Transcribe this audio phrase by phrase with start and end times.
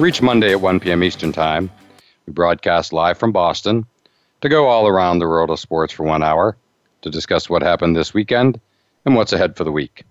[0.00, 1.04] Reach Monday at 1 p.m.
[1.04, 1.70] Eastern Time.
[2.26, 3.86] We broadcast live from Boston
[4.40, 6.56] to go all around the world of sports for one hour
[7.02, 8.60] to discuss what happened this weekend
[9.04, 10.02] and what's ahead for the week.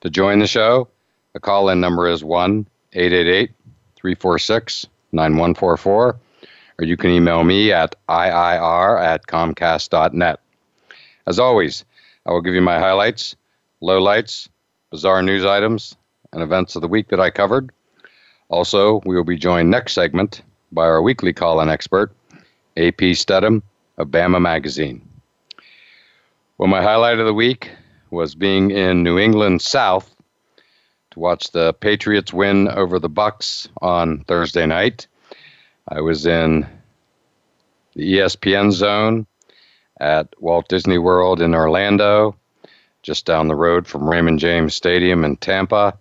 [0.00, 0.88] To join the show,
[1.34, 3.52] the call in number is 1 888
[3.94, 6.16] 346 9144,
[6.78, 10.40] or you can email me at IIR at Comcast.net.
[11.28, 11.84] As always,
[12.26, 13.36] I will give you my highlights,
[13.80, 14.48] lowlights,
[14.90, 15.96] bizarre news items,
[16.32, 17.70] and events of the week that I covered.
[18.48, 22.12] Also, we will be joined next segment by our weekly call in expert,
[22.76, 23.62] AP Stedham
[23.98, 25.06] of Bama Magazine.
[26.58, 27.70] Well, my highlight of the week
[28.10, 30.14] was being in New England South
[31.10, 35.06] to watch the Patriots win over the Bucks on Thursday night.
[35.88, 36.66] I was in
[37.94, 39.26] the ESPN zone
[39.98, 42.36] at Walt Disney World in Orlando
[43.02, 45.96] just down the road from Raymond James Stadium in Tampa.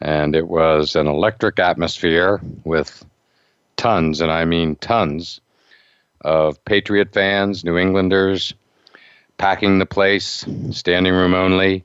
[0.00, 3.04] And it was an electric atmosphere with
[3.76, 5.40] tons, and I mean tons,
[6.20, 8.54] of Patriot fans, New Englanders,
[9.38, 11.84] packing the place, standing room only,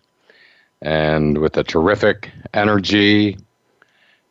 [0.82, 3.38] and with a terrific energy.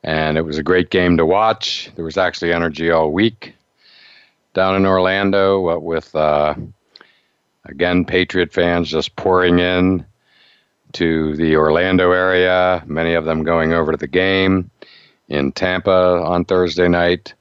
[0.05, 1.91] And it was a great game to watch.
[1.95, 3.55] There was actually energy all week
[4.55, 6.55] down in Orlando with uh,
[7.65, 10.05] Again, Patriot fans just pouring in
[10.95, 14.71] to the Orlando area, many of them going over to the game
[15.29, 17.35] in Tampa on Thursday night.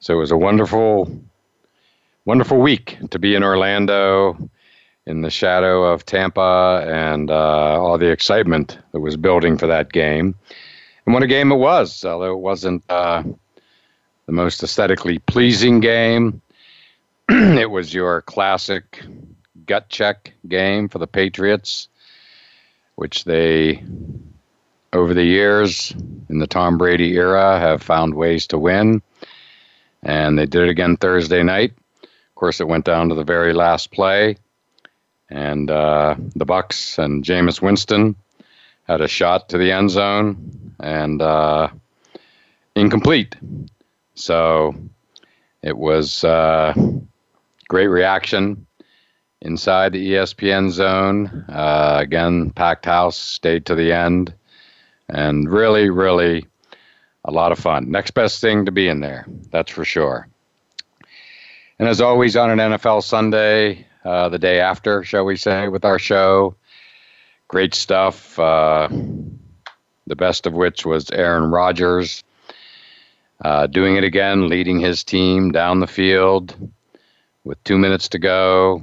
[0.00, 1.10] So it was a wonderful,
[2.24, 4.50] wonderful week to be in Orlando
[5.06, 9.92] in the shadow of Tampa and uh, all the excitement that was building for that
[9.92, 10.34] game.
[11.04, 13.22] And what a game it was, although it wasn't uh,
[14.26, 16.42] the most aesthetically pleasing game.
[17.28, 19.02] it was your classic
[19.66, 21.88] gut check game for the Patriots,
[22.96, 23.82] which they,
[24.92, 25.94] over the years
[26.28, 29.02] in the Tom Brady era, have found ways to win.
[30.02, 31.72] And they did it again Thursday night.
[32.02, 34.36] Of course, it went down to the very last play,
[35.30, 38.16] and uh, the Bucks and Jameis Winston
[38.84, 41.68] had a shot to the end zone and uh,
[42.74, 43.34] incomplete.
[44.14, 44.74] So
[45.62, 46.74] it was uh,
[47.68, 48.65] great reaction
[49.40, 51.44] inside the ESPN zone.
[51.48, 54.34] Uh, again, packed house, stayed to the end,
[55.08, 56.46] and really, really
[57.24, 57.90] a lot of fun.
[57.90, 60.28] Next best thing to be in there, that's for sure.
[61.78, 65.84] And as always, on an NFL Sunday, uh, the day after, shall we say, with
[65.84, 66.56] our show,
[67.48, 68.38] great stuff.
[68.38, 68.88] Uh,
[70.06, 72.22] the best of which was Aaron Rodgers.
[73.44, 76.56] Uh, doing it again, leading his team down the field
[77.44, 78.82] with two minutes to go,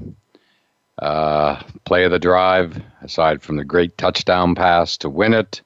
[1.00, 5.62] uh, play of the drive, aside from the great touchdown pass to win it,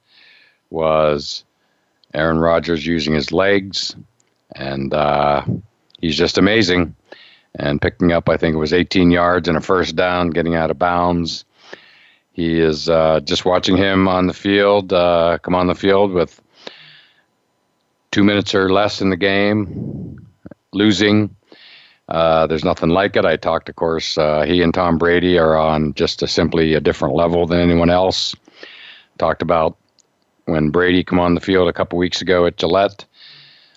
[0.70, 1.44] was
[2.14, 3.94] Aaron Rodgers using his legs,
[4.54, 5.44] and uh,
[6.00, 6.94] he's just amazing.
[7.54, 10.70] And picking up, I think it was 18 yards and a first down, getting out
[10.70, 11.44] of bounds.
[12.32, 16.40] He is uh, just watching him on the field, uh, come on the field with
[18.10, 20.28] two minutes or less in the game,
[20.72, 21.34] losing
[22.08, 23.26] uh, there's nothing like it.
[23.26, 26.80] I talked, of course, uh, he and Tom Brady are on just a simply a
[26.80, 28.34] different level than anyone else.
[29.18, 29.76] Talked about
[30.46, 33.04] when Brady come on the field a couple weeks ago at Gillette,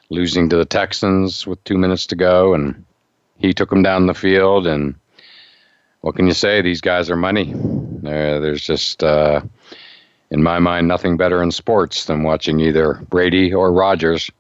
[0.10, 2.86] losing to the Texans with two minutes to go, and
[3.38, 4.66] he took them down the field.
[4.66, 4.96] And
[6.00, 6.62] what can you say?
[6.62, 7.54] These guys are money.
[7.54, 9.42] Uh, there's just, uh,
[10.30, 14.32] in my mind, nothing better in sports than watching either Brady or Rodgers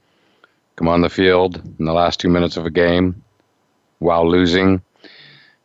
[0.77, 3.21] come on the field in the last two minutes of a game
[4.01, 4.81] while losing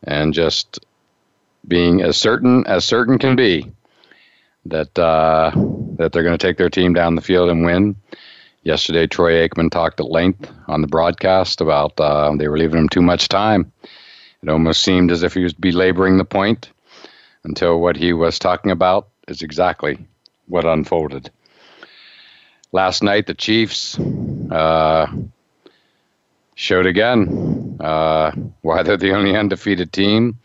[0.03, 0.79] and just
[1.67, 3.69] being as certain as certain can be
[4.65, 5.51] that uh,
[5.97, 7.95] that they're going to take their team down the field and win.
[8.63, 12.89] Yesterday, Troy Aikman talked at length on the broadcast about uh, they were leaving him
[12.89, 13.71] too much time.
[14.43, 16.69] It almost seemed as if he was belaboring the point
[17.43, 20.05] until what he was talking about is exactly
[20.47, 21.31] what unfolded.
[22.71, 23.97] Last night, the Chiefs
[24.51, 25.07] uh,
[26.57, 28.31] showed again uh,
[28.61, 30.39] why they're the only undefeated team.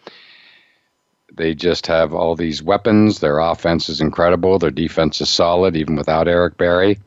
[1.33, 3.19] They just have all these weapons.
[3.19, 4.59] Their offense is incredible.
[4.59, 6.99] Their defense is solid, even without Eric Berry.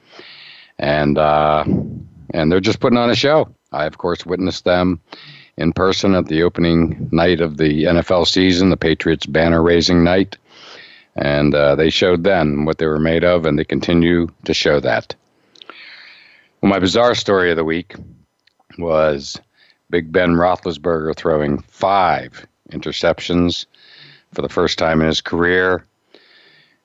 [0.79, 1.63] And uh,
[2.33, 3.47] and they're just putting on a show.
[3.71, 4.99] I, of course, witnessed them
[5.55, 10.37] in person at the opening night of the NFL season, the Patriots banner raising night.
[11.15, 14.79] And uh, they showed then what they were made of, and they continue to show
[14.79, 15.13] that.
[16.61, 17.93] Well, my bizarre story of the week
[18.77, 19.39] was
[19.89, 23.66] Big Ben Roethlisberger throwing five interceptions
[24.33, 25.86] for the first time in his career,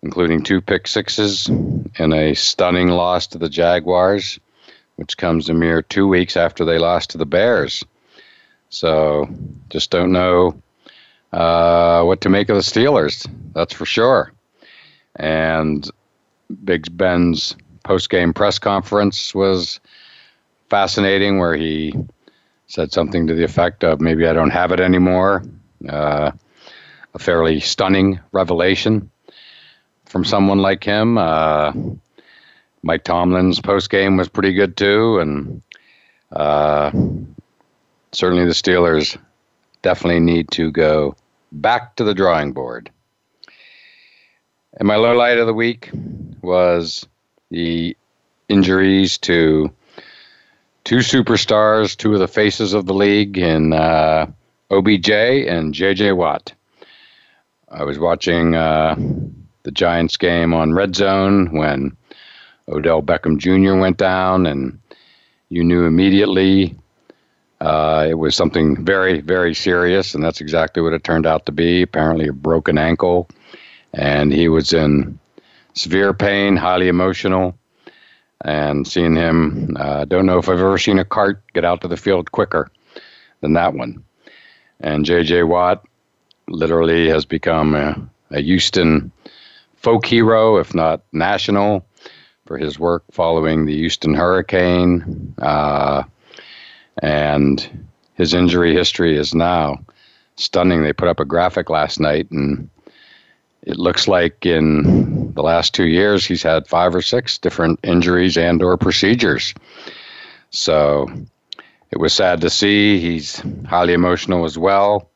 [0.02, 4.38] including two pick sixes in a stunning loss to the Jaguars,
[4.96, 7.84] which comes a mere two weeks after they lost to the Bears.
[8.68, 9.28] So
[9.68, 10.60] just don't know
[11.32, 13.28] uh, what to make of the Steelers.
[13.54, 14.32] That's for sure.
[15.16, 15.90] And
[16.64, 19.80] Big Ben's post-game press conference was
[20.70, 21.92] fascinating, where he
[22.66, 25.42] said something to the effect of "Maybe I don't have it anymore."
[25.86, 26.30] Uh,
[27.12, 29.10] a fairly stunning revelation
[30.06, 31.18] from someone like him.
[31.18, 31.72] Uh,
[32.82, 35.62] Mike Tomlin's post game was pretty good too, and
[36.32, 36.90] uh,
[38.12, 39.18] certainly the Steelers
[39.82, 41.16] definitely need to go
[41.52, 42.90] back to the drawing board.
[44.74, 45.90] And my low light of the week
[46.42, 47.06] was
[47.50, 47.96] the
[48.48, 49.72] injuries to
[50.84, 54.26] two superstars, two of the faces of the league, in uh,
[54.70, 56.52] OBJ and JJ Watt.
[57.70, 58.96] I was watching uh,
[59.62, 61.96] the Giants game on Red Zone when
[62.68, 63.78] Odell Beckham Jr.
[63.78, 64.80] went down, and
[65.48, 66.76] you knew immediately
[67.60, 71.52] uh, it was something very, very serious, and that's exactly what it turned out to
[71.52, 71.82] be.
[71.82, 73.28] Apparently, a broken ankle,
[73.92, 75.18] and he was in
[75.74, 77.56] severe pain, highly emotional.
[78.42, 81.82] And seeing him, I uh, don't know if I've ever seen a cart get out
[81.82, 82.70] to the field quicker
[83.40, 84.02] than that one.
[84.80, 85.42] And J.J.
[85.42, 85.84] Watt
[86.48, 89.12] literally has become a, a Houston
[89.76, 91.86] folk hero, if not national,
[92.46, 95.34] for his work following the Houston hurricane.
[95.40, 96.04] Uh,
[97.02, 99.78] and his injury history is now
[100.36, 100.82] stunning.
[100.82, 102.68] They put up a graphic last night, and
[103.62, 108.36] it looks like in the last two years he's had five or six different injuries
[108.36, 109.54] and or procedures.
[110.50, 111.08] So
[111.90, 112.98] it was sad to see.
[112.98, 115.10] He's highly emotional as well.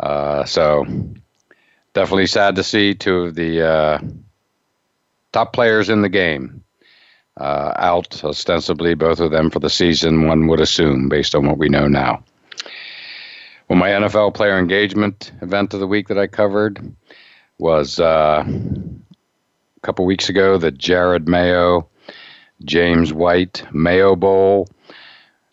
[0.00, 0.84] Uh, so
[1.94, 3.98] definitely sad to see two of the uh,
[5.32, 6.62] top players in the game
[7.38, 11.58] uh, out, ostensibly both of them for the season, one would assume, based on what
[11.58, 12.22] we know now.
[13.68, 16.94] Well, my NFL player engagement event of the week that I covered
[17.58, 21.88] was uh, a couple weeks ago the Jerod Mayo,
[22.64, 24.68] James White Mayo Bowl.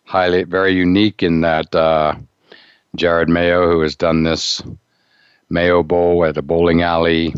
[0.04, 2.14] Highly, very unique in that uh,
[2.96, 4.62] Jerod Mayo, who has done this
[5.50, 7.34] Mayo Bowl at a bowling alley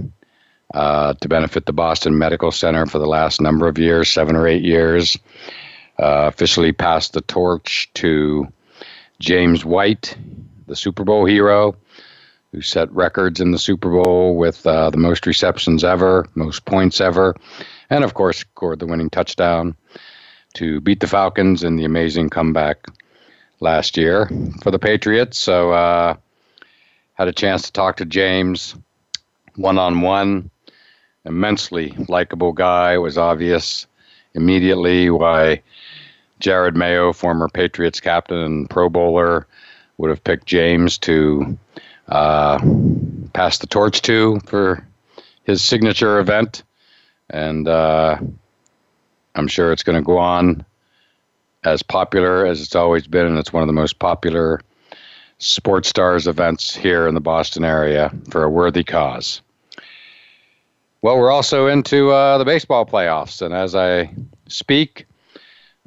[0.74, 4.46] uh, to benefit the Boston Medical Center for the last number of years, seven or
[4.46, 5.18] eight years.
[5.98, 8.46] Uh, officially passed the torch to
[9.18, 10.16] James White,
[10.66, 11.74] the Super Bowl hero,
[12.52, 17.00] who set records in the Super Bowl with uh, the most receptions ever, most points
[17.00, 17.34] ever,
[17.90, 19.76] and of course, scored the winning touchdown
[20.54, 22.86] to beat the Falcons in the amazing comeback
[23.60, 24.30] last year
[24.62, 25.38] for the Patriots.
[25.38, 26.16] So, uh,
[27.14, 28.76] had a chance to talk to James
[29.56, 30.50] one on one
[31.24, 32.94] immensely likable guy.
[32.94, 33.86] It was obvious
[34.34, 35.62] immediately why
[36.40, 39.46] Jerod Mayo, former Patriots captain and Pro Bowler,
[39.98, 41.58] would have picked James to
[42.08, 42.58] uh,
[43.32, 44.86] pass the torch to for
[45.44, 46.62] his signature event.
[47.30, 48.18] And uh,
[49.34, 50.64] I'm sure it's going to go on
[51.64, 54.60] as popular as it's always been, and it's one of the most popular
[55.38, 59.40] sports stars events here in the Boston area for a worthy cause.
[61.00, 64.12] Well, we're also into uh, the baseball playoffs, and as I
[64.48, 65.06] speak,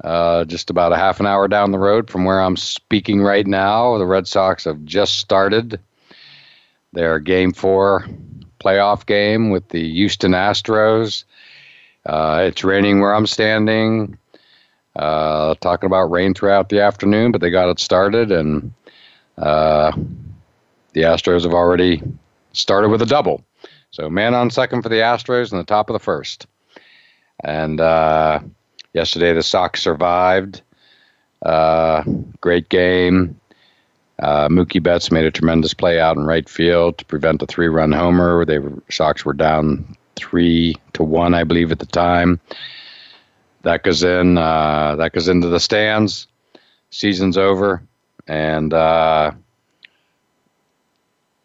[0.02, 3.46] uh, just about a half an hour down the road from where I'm speaking right
[3.46, 5.78] now, the Red Sox have just started
[6.92, 8.06] their Game Four
[8.62, 11.24] playoff game with the Houston Astros.
[12.06, 14.18] Uh, it's raining where I'm standing.
[14.94, 18.74] Uh, talking about rain throughout the afternoon, but they got it started, and
[19.38, 19.90] uh,
[20.92, 22.02] the Astros have already
[22.52, 23.42] started with a double.
[23.90, 26.46] So man on second for the Astros in the top of the first.
[27.42, 28.40] And uh,
[28.92, 30.62] yesterday the Sox survived.
[31.42, 32.02] Uh,
[32.40, 33.38] great game.
[34.22, 37.90] Uh, Mookie Betts made a tremendous play out in right field to prevent a three-run
[37.90, 38.44] homer.
[38.44, 42.38] They were, Sox were down three to one, I believe, at the time.
[43.62, 44.38] That goes in.
[44.38, 46.28] Uh, that goes into the stands.
[46.90, 47.82] Season's over,
[48.28, 49.32] and uh,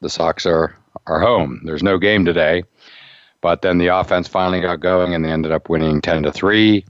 [0.01, 1.62] the Sox are are home.
[1.63, 2.63] There's no game today,
[3.41, 6.86] but then the offense finally got going, and they ended up winning ten to three.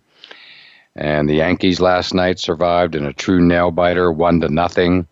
[0.96, 5.08] And the Yankees last night survived in a true nail biter, one to nothing.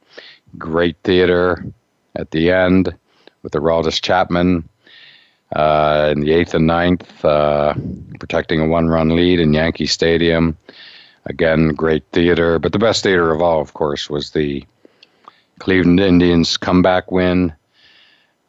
[0.57, 1.65] Great theater
[2.15, 2.95] at the end
[3.43, 4.67] with the Aroldis Chapman
[5.55, 7.73] uh, in the eighth and ninth, uh,
[8.19, 10.57] protecting a one-run lead in Yankee Stadium.
[11.25, 14.63] Again, great theater, but the best theater of all, of course, was the
[15.59, 17.53] Cleveland Indians comeback win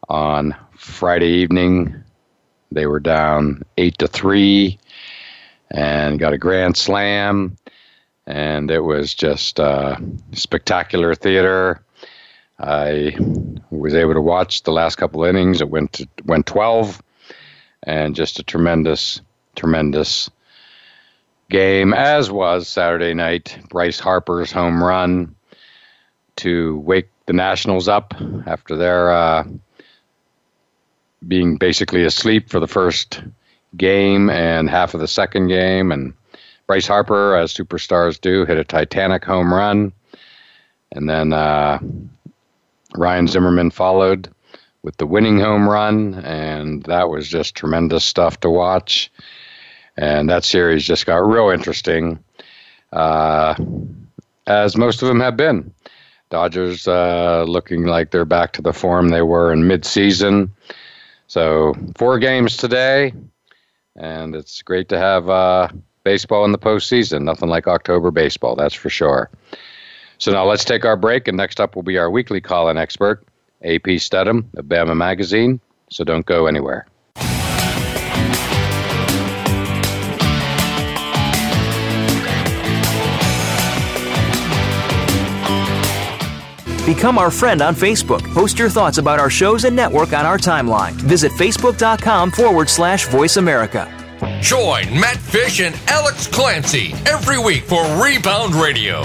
[0.09, 2.03] on Friday evening.
[2.73, 4.79] They were down eight to three
[5.71, 7.57] and got a grand slam,
[8.27, 9.97] and it was just uh,
[10.33, 11.81] spectacular theater.
[12.59, 13.17] I
[13.71, 15.61] was able to watch the last couple innings.
[15.61, 17.03] It went to, went 12,
[17.83, 19.21] and just a tremendous,
[19.55, 20.31] tremendous
[21.51, 21.93] game.
[21.93, 25.35] As was Saturday night, Bryce Harper's home run
[26.37, 28.15] to wake the Nationals up
[28.47, 29.45] after their uh,
[31.27, 33.23] being basically asleep for the first
[33.77, 35.93] game and half of the second game.
[35.93, 36.15] And
[36.67, 39.93] Bryce Harper, as superstars do, hit a Titanic home run.
[40.93, 41.79] And then uh,
[42.97, 44.29] Ryan Zimmerman followed
[44.83, 46.15] with the winning home run.
[46.15, 49.11] And that was just tremendous stuff to watch.
[49.97, 52.19] And that series just got real interesting,
[52.93, 53.55] uh,
[54.47, 55.73] as most of them have been.
[56.29, 60.51] Dodgers uh, looking like they're back to the form they were in midseason.
[61.29, 63.13] So, four games today
[63.97, 65.69] and it's great to have uh,
[66.05, 67.23] baseball in the postseason.
[67.23, 69.31] Nothing like October baseball, that's for sure.
[70.19, 73.25] So now let's take our break, and next up will be our weekly call-in expert,
[73.65, 75.61] AP Stedham of Bama Magazine.
[75.91, 76.87] So don't go anywhere.
[86.87, 88.23] Become our friend on Facebook.
[88.33, 90.93] Post your thoughts about our shows and network on our timeline.
[90.93, 93.93] Visit facebook.com forward slash voice America.
[94.41, 99.03] Join Matt Fish and Alex Clancy every week for Rebound Radio.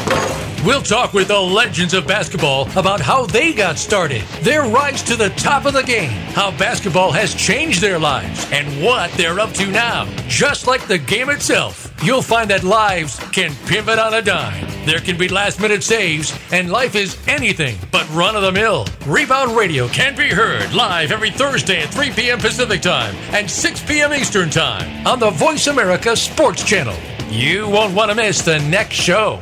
[0.64, 5.16] We'll talk with the legends of basketball about how they got started, their rise to
[5.16, 9.54] the top of the game, how basketball has changed their lives, and what they're up
[9.54, 10.06] to now.
[10.28, 14.68] Just like the game itself, you'll find that lives can pivot on a dime.
[14.86, 18.86] There can be last minute saves, and life is anything but run of the mill.
[19.08, 22.38] Rebound Radio can be heard live every Thursday at 3 p.m.
[22.38, 24.14] Pacific Time and 6 p.m.
[24.14, 26.96] Eastern Time on the Voice America Sports Channel.
[27.32, 29.42] You won't want to miss the next show.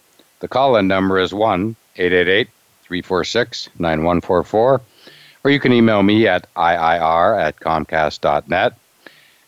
[0.41, 2.49] the call in number is 1 888
[2.83, 4.81] 346 9144,
[5.43, 8.73] or you can email me at IIR at Comcast.net.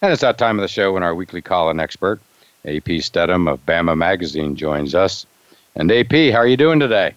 [0.01, 2.21] And it's that time of the show when our weekly call in expert,
[2.65, 5.25] AP Stedham of Bama Magazine, joins us.
[5.75, 7.15] And AP, how are you doing today?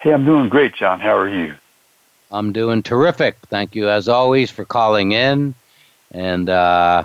[0.00, 1.00] Hey, I'm doing great, John.
[1.00, 1.54] How are you?
[2.32, 3.36] I'm doing terrific.
[3.46, 5.54] Thank you, as always, for calling in.
[6.10, 7.04] And uh,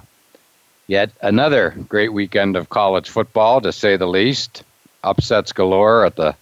[0.87, 4.63] yet another great weekend of college football, to say the least
[5.03, 6.35] upsets galore at the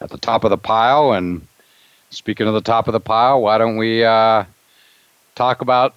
[0.00, 1.12] at the top of the pile.
[1.12, 1.46] And
[2.10, 4.44] speaking of the top of the pile, why don't we uh,
[5.34, 5.94] talk about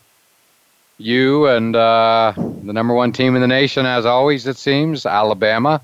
[0.97, 5.81] you and uh, the number one team in the nation, as always, it seems, Alabama.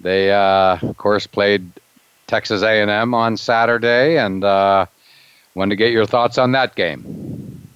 [0.00, 1.70] They, uh, of course, played
[2.26, 4.86] Texas A&M on Saturday, and uh,
[5.54, 7.66] wanted to get your thoughts on that game.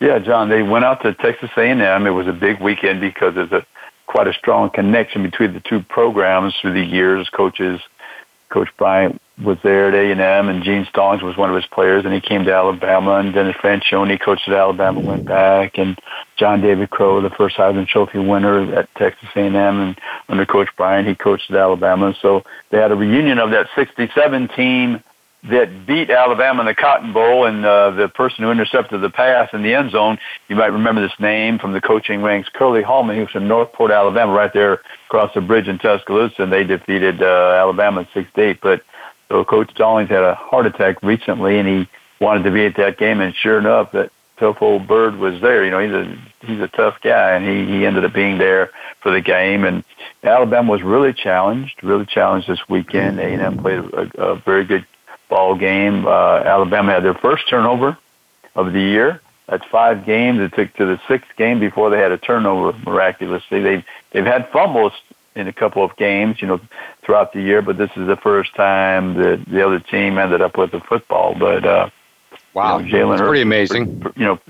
[0.00, 2.06] Yeah, John, they went out to Texas A&M.
[2.06, 3.64] It was a big weekend because there's a
[4.08, 7.28] quite a strong connection between the two programs through the years.
[7.28, 7.78] Coaches,
[8.48, 12.12] Coach Bryant was there at A&M, and Gene Stallings was one of his players, and
[12.12, 15.96] he came to Alabama, and Dennis Franchione coached at Alabama, went back, and
[16.36, 21.06] John David Crow, the first Heisman Trophy winner at Texas A&M, and under Coach Bryant,
[21.06, 22.14] he coached at Alabama.
[22.20, 25.04] So they had a reunion of that 67 team
[25.44, 29.48] that beat Alabama in the Cotton Bowl, and uh, the person who intercepted the pass
[29.52, 30.18] in the end zone,
[30.48, 33.16] you might remember this name from the coaching ranks, Curly Hallman.
[33.16, 37.22] He was from Northport, Alabama, right there across the bridge in Tuscaloosa, and they defeated
[37.22, 38.60] uh, Alabama six to eight.
[38.60, 38.82] But
[39.28, 41.88] so Coach Stallings had a heart attack recently, and he
[42.20, 45.64] wanted to be at that game, and sure enough, that tough old bird was there.
[45.64, 48.70] You know, he's a he's a tough guy, and he he ended up being there
[49.02, 49.64] for the game.
[49.64, 49.84] And
[50.24, 53.20] Alabama was really challenged, really challenged this weekend.
[53.20, 54.86] A and M played a, a very good
[55.28, 56.06] ball game.
[56.06, 57.96] Uh, Alabama had their first turnover
[58.54, 59.20] of the year.
[59.48, 60.40] That's five games.
[60.40, 62.76] It took to the sixth game before they had a turnover.
[62.84, 64.92] Miraculously, they've they've had fumbles
[65.34, 66.60] in a couple of games, you know,
[67.02, 67.62] throughout the year.
[67.62, 71.34] But this is the first time that the other team ended up with the football.
[71.38, 71.90] But uh,
[72.52, 74.02] wow, you know, Jalen, pretty amazing.
[74.16, 74.40] You know,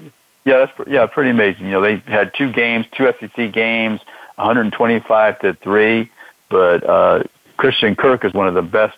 [0.44, 1.66] yeah, that's yeah, pretty amazing.
[1.66, 4.00] You know, they had two games, two SEC games,
[4.34, 6.10] 125 to three.
[6.48, 7.22] But uh,
[7.56, 8.96] Christian Kirk is one of the best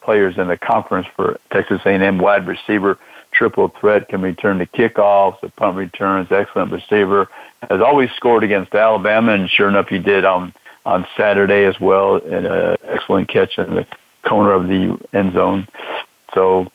[0.00, 2.98] players in the conference for Texas A&M wide receiver.
[3.32, 7.28] Triple threat can return the kickoffs, the punt returns, excellent receiver.
[7.70, 10.52] Has always scored against Alabama, and sure enough, he did on
[10.84, 12.16] on Saturday as well.
[12.16, 13.86] And an excellent catch in the
[14.22, 15.68] corner of the end zone.
[16.34, 16.70] So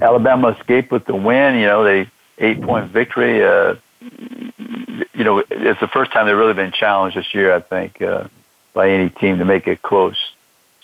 [0.00, 1.56] Alabama escaped with the win.
[1.56, 3.44] You know, they eight point victory.
[3.44, 7.54] Uh, you know, it's the first time they've really been challenged this year.
[7.54, 8.28] I think uh,
[8.72, 10.16] by any team to make it close.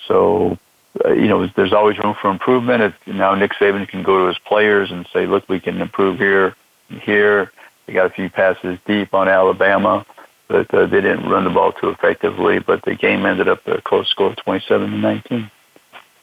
[0.06, 0.58] So
[1.04, 2.82] uh, you know, there's always room for improvement.
[2.82, 6.18] It's, now Nick Saban can go to his players and say, look, we can improve
[6.18, 6.54] here,
[6.88, 7.50] here.
[7.86, 10.06] They got a few passes deep on Alabama,
[10.48, 12.60] but uh, they didn't run the ball too effectively.
[12.60, 15.50] But the game ended up a close score of 27 to 19.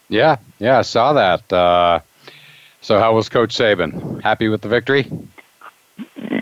[0.09, 1.53] Yeah, yeah, I saw that.
[1.53, 1.99] Uh,
[2.81, 4.21] so, how was Coach Saban?
[4.21, 5.09] Happy with the victory?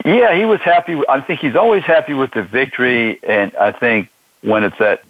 [0.06, 1.00] Yeah, he was happy.
[1.10, 4.10] I think he's always happy with the victory, and I think
[4.42, 5.04] when it's that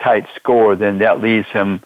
[0.00, 1.80] tight score, then that leaves him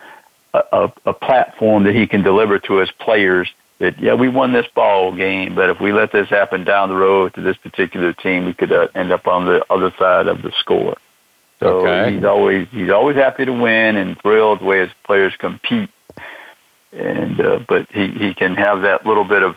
[0.55, 4.67] a, a platform that he can deliver to his players that yeah we won this
[4.75, 8.47] ball game but if we let this happen down the road to this particular team
[8.47, 10.97] we could uh, end up on the other side of the score
[11.61, 12.15] so okay.
[12.15, 15.91] he's always he's always happy to win and thrilled the way his players compete
[16.93, 19.57] and uh, but he he can have that little bit of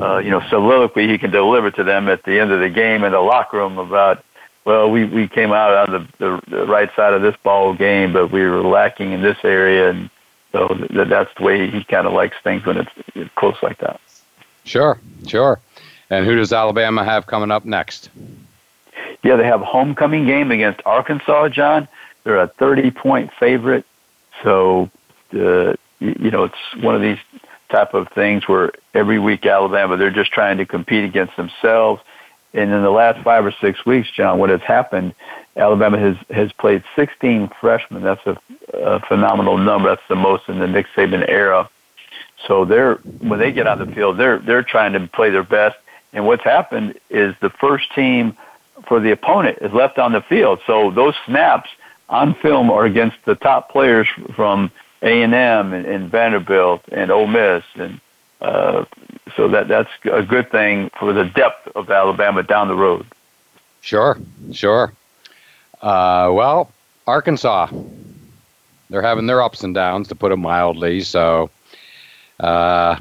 [0.00, 3.02] uh, you know soliloquy he can deliver to them at the end of the game
[3.02, 4.24] in the locker room about
[4.64, 8.12] well, we, we came out on the, the, the right side of this ball game,
[8.14, 10.08] but we were lacking in this area, and
[10.54, 13.78] so th- that's the way he kind of likes things when it's, it's close like
[13.78, 14.00] that.
[14.62, 15.58] Sure, sure.
[16.10, 18.08] And who does Alabama have coming up next?
[19.24, 21.88] Yeah, they have a homecoming game against Arkansas, John.
[22.22, 23.84] They're a 30 point favorite.
[24.44, 24.90] So,
[25.32, 27.18] uh, you know, it's one of these
[27.68, 32.00] type of things where every week Alabama, they're just trying to compete against themselves.
[32.52, 35.16] And in the last five or six weeks, John, what has happened
[35.56, 38.02] Alabama has has played 16 freshmen.
[38.02, 38.38] That's a,
[38.72, 39.88] a phenomenal number.
[39.90, 41.68] That's the most in the Nick Saban era.
[42.46, 45.76] So they're when they get on the field, they're they're trying to play their best.
[46.12, 48.36] And what's happened is the first team
[48.86, 50.60] for the opponent is left on the field.
[50.66, 51.70] So those snaps
[52.08, 54.70] on film are against the top players from
[55.02, 58.00] A and M and Vanderbilt and Ole Miss, and
[58.40, 58.84] uh,
[59.36, 63.06] so that that's a good thing for the depth of Alabama down the road.
[63.80, 64.18] Sure,
[64.52, 64.92] sure.
[65.84, 66.70] Uh, well,
[67.06, 67.68] Arkansas,
[68.88, 71.02] they're having their ups and downs, to put it mildly.
[71.02, 71.50] So,
[72.40, 72.96] uh,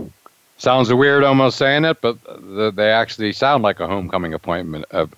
[0.58, 2.18] sounds weird almost saying it, but
[2.76, 5.18] they actually sound like a homecoming appointment of,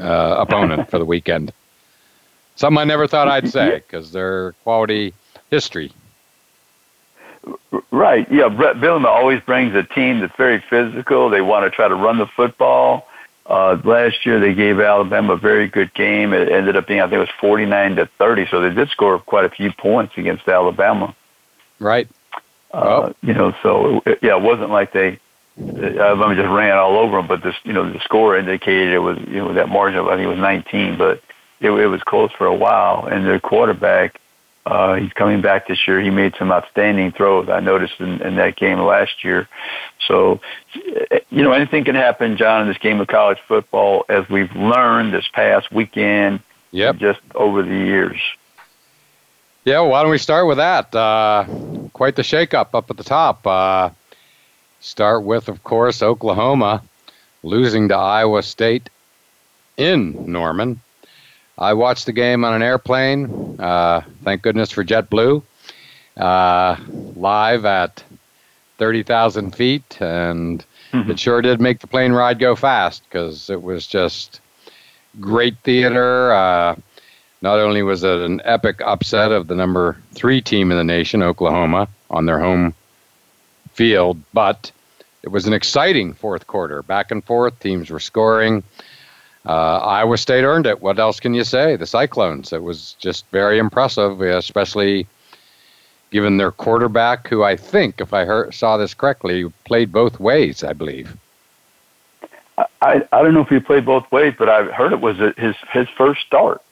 [0.00, 1.52] uh, opponent for the weekend.
[2.56, 5.14] Something I never thought I'd say because they're quality
[5.50, 5.92] history.
[7.92, 8.30] Right.
[8.30, 8.48] Yeah.
[8.48, 11.30] Bret Bielema always brings a team that's very physical.
[11.30, 13.06] They want to try to run the football.
[13.46, 16.32] Uh, last year they gave Alabama a very good game.
[16.32, 18.46] It ended up being, I think it was 49 to 30.
[18.50, 21.14] So they did score quite a few points against Alabama.
[21.78, 22.08] Right.
[22.72, 25.18] Uh, You know, so it, yeah, it wasn't like they,
[25.58, 29.18] Alabama just ran all over them, but this, you know, the score indicated it was,
[29.28, 31.22] you know, that margin of, I think it was 19, but
[31.60, 33.06] it, it was close for a while.
[33.06, 34.20] And their quarterback,
[34.66, 36.00] uh, he's coming back this year.
[36.00, 37.48] He made some outstanding throws.
[37.48, 39.48] I noticed in, in that game last year.
[40.06, 40.40] So,
[41.30, 45.12] you know, anything can happen, John, in this game of college football, as we've learned
[45.12, 46.40] this past weekend.
[46.70, 46.96] Yep.
[46.96, 48.20] Just over the years.
[49.64, 50.92] Yeah, well, why don't we start with that?
[50.92, 51.46] Uh,
[51.92, 53.46] quite the shakeup up at the top.
[53.46, 53.90] Uh,
[54.80, 56.82] start with, of course, Oklahoma
[57.44, 58.90] losing to Iowa State
[59.76, 60.80] in Norman.
[61.58, 63.56] I watched the game on an airplane.
[63.58, 65.42] Uh, thank goodness for JetBlue.
[66.16, 66.76] Uh,
[67.16, 68.02] live at
[68.78, 71.10] 30,000 feet, and mm-hmm.
[71.10, 74.40] it sure did make the plane ride go fast because it was just
[75.20, 76.32] great theater.
[76.32, 76.76] Uh,
[77.40, 81.22] not only was it an epic upset of the number three team in the nation,
[81.22, 82.74] Oklahoma, on their home
[83.72, 84.72] field, but
[85.22, 86.82] it was an exciting fourth quarter.
[86.82, 88.62] Back and forth, teams were scoring.
[89.46, 90.80] Uh, Iowa State earned it.
[90.80, 91.76] What else can you say?
[91.76, 92.52] The Cyclones.
[92.52, 95.06] It was just very impressive, especially
[96.10, 100.64] given their quarterback, who I think, if I heard, saw this correctly, played both ways.
[100.64, 101.14] I believe.
[102.80, 105.56] I I don't know if he played both ways, but I heard it was his
[105.72, 106.62] his first start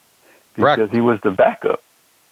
[0.55, 0.93] because Correct.
[0.93, 1.83] he was the backup.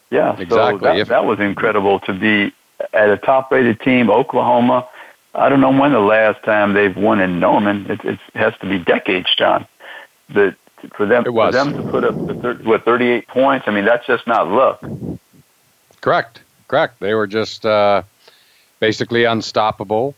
[0.10, 0.80] Yeah, exactly.
[0.80, 2.54] so that, if, that was incredible to be
[2.93, 4.88] at a top-rated team, Oklahoma.
[5.34, 7.89] I don't know when the last time they've won in Norman.
[7.89, 9.65] It, it has to be decades, John.
[10.34, 14.06] For them, for them to put up the thir- what 38 points, I mean that's
[14.08, 14.84] just not luck.
[16.02, 17.00] Correct, correct.
[17.00, 18.02] They were just uh,
[18.80, 20.15] basically unstoppable,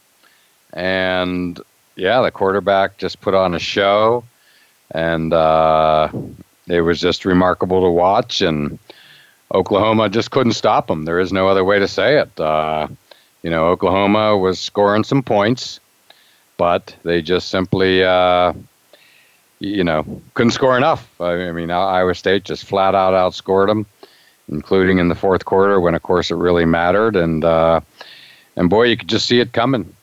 [0.71, 1.59] and
[1.95, 4.23] yeah, the quarterback just put on a show,
[4.91, 6.09] and uh,
[6.67, 8.41] it was just remarkable to watch.
[8.41, 8.79] And
[9.53, 11.05] Oklahoma just couldn't stop them.
[11.05, 12.39] There is no other way to say it.
[12.39, 12.87] Uh,
[13.43, 15.79] you know, Oklahoma was scoring some points,
[16.57, 18.53] but they just simply, uh,
[19.63, 21.09] you know, couldn't score enough.
[21.21, 23.85] I mean, Iowa State just flat out outscored them,
[24.49, 27.15] including in the fourth quarter when, of course, it really mattered.
[27.15, 27.79] And uh,
[28.57, 29.93] and boy, you could just see it coming.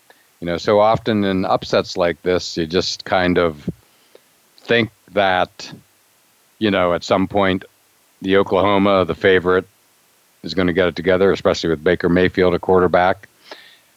[0.40, 3.68] You know, so often in upsets like this, you just kind of
[4.57, 5.70] think that,
[6.59, 7.64] you know, at some point,
[8.23, 9.66] the Oklahoma, the favorite,
[10.42, 13.29] is going to get it together, especially with Baker Mayfield, a quarterback.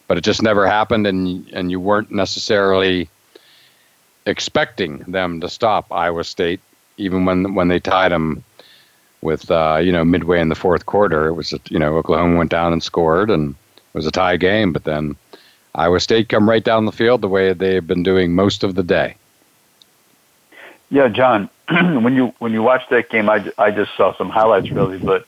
[0.08, 3.08] But it just never happened, and and you weren't necessarily
[4.26, 6.60] expecting them to stop Iowa State,
[6.96, 8.44] even when when they tied them
[9.20, 11.26] with uh, you know midway in the fourth quarter.
[11.26, 14.72] It was you know Oklahoma went down and scored, and it was a tie game.
[14.72, 15.16] But then
[15.74, 18.74] Iowa State come right down the field the way they have been doing most of
[18.74, 19.16] the day.
[20.90, 24.70] Yeah, John, when you when you watch that game, I, I just saw some highlights
[24.70, 25.26] really, but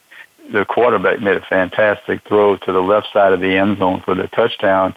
[0.53, 4.15] the quarterback made a fantastic throw to the left side of the end zone for
[4.15, 4.95] the touchdown,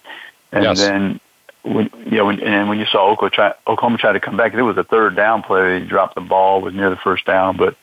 [0.51, 0.79] and yes.
[0.79, 1.19] then
[1.63, 4.53] when you know when, and when you saw Oklahoma try, Oklahoma try to come back,
[4.53, 5.79] it was a third down play.
[5.79, 7.75] He dropped the ball, was near the first down, but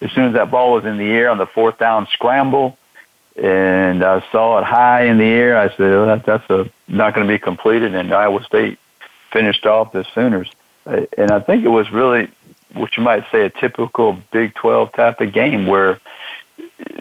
[0.00, 2.78] as soon as that ball was in the air on the fourth down scramble,
[3.36, 7.14] and I saw it high in the air, I said oh, that, that's a not
[7.14, 8.78] going to be completed, and Iowa State
[9.32, 10.50] finished off the Sooners.
[10.86, 12.28] And I think it was really
[12.74, 15.98] what you might say a typical Big 12 type of game where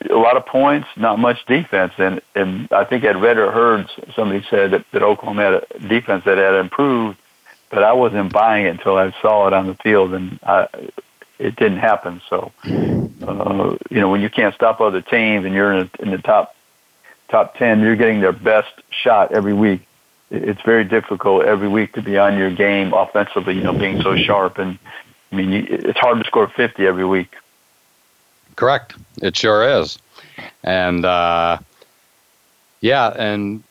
[0.09, 1.93] a lot of points, not much defense.
[1.97, 5.87] And, and I think I'd read or heard somebody said that, that Oklahoma had a
[5.87, 7.17] defense that had improved,
[7.69, 10.67] but I wasn't buying it until I saw it on the field, and I,
[11.39, 12.21] it didn't happen.
[12.29, 16.19] So, uh, you know, when you can't stop other teams and you're in, in the
[16.19, 16.55] top
[17.29, 19.87] top 10, you're getting their best shot every week
[20.33, 24.17] it's very difficult every week to be on your game offensively, you know, being so
[24.17, 24.57] sharp.
[24.57, 24.79] And
[25.31, 27.35] I mean, it's hard to score 50 every week.
[28.55, 28.95] Correct.
[29.21, 29.97] It sure is.
[30.63, 31.59] And, uh,
[32.81, 33.63] yeah, and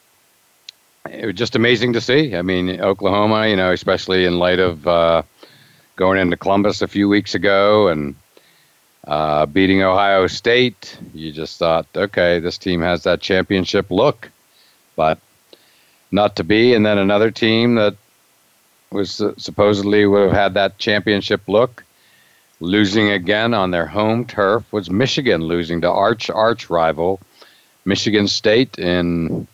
[1.10, 2.36] it was just amazing to see.
[2.36, 5.22] I mean, Oklahoma, you know, especially in light of uh,
[5.96, 8.14] going into Columbus a few weeks ago and
[9.06, 14.30] uh, beating Ohio State, you just thought, okay, this team has that championship look.
[14.94, 15.18] But
[16.10, 17.96] not to be, and then another team that
[18.90, 21.82] was uh, supposedly would have had that championship look,
[22.62, 27.20] losing again on their home turf was Michigan, losing to arch arch rival
[27.84, 29.48] Michigan State in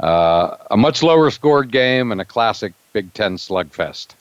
[0.00, 4.14] uh, a much lower scored game and a classic Big Ten slugfest.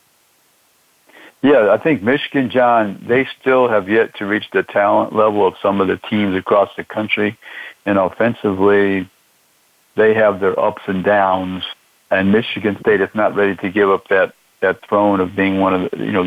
[1.41, 5.55] Yeah, I think Michigan, John, they still have yet to reach the talent level of
[5.61, 7.37] some of the teams across the country,
[7.85, 9.09] and offensively,
[9.95, 11.63] they have their ups and downs,
[12.11, 15.73] and Michigan State is not ready to give up that that throne of being one
[15.73, 16.23] of the, you know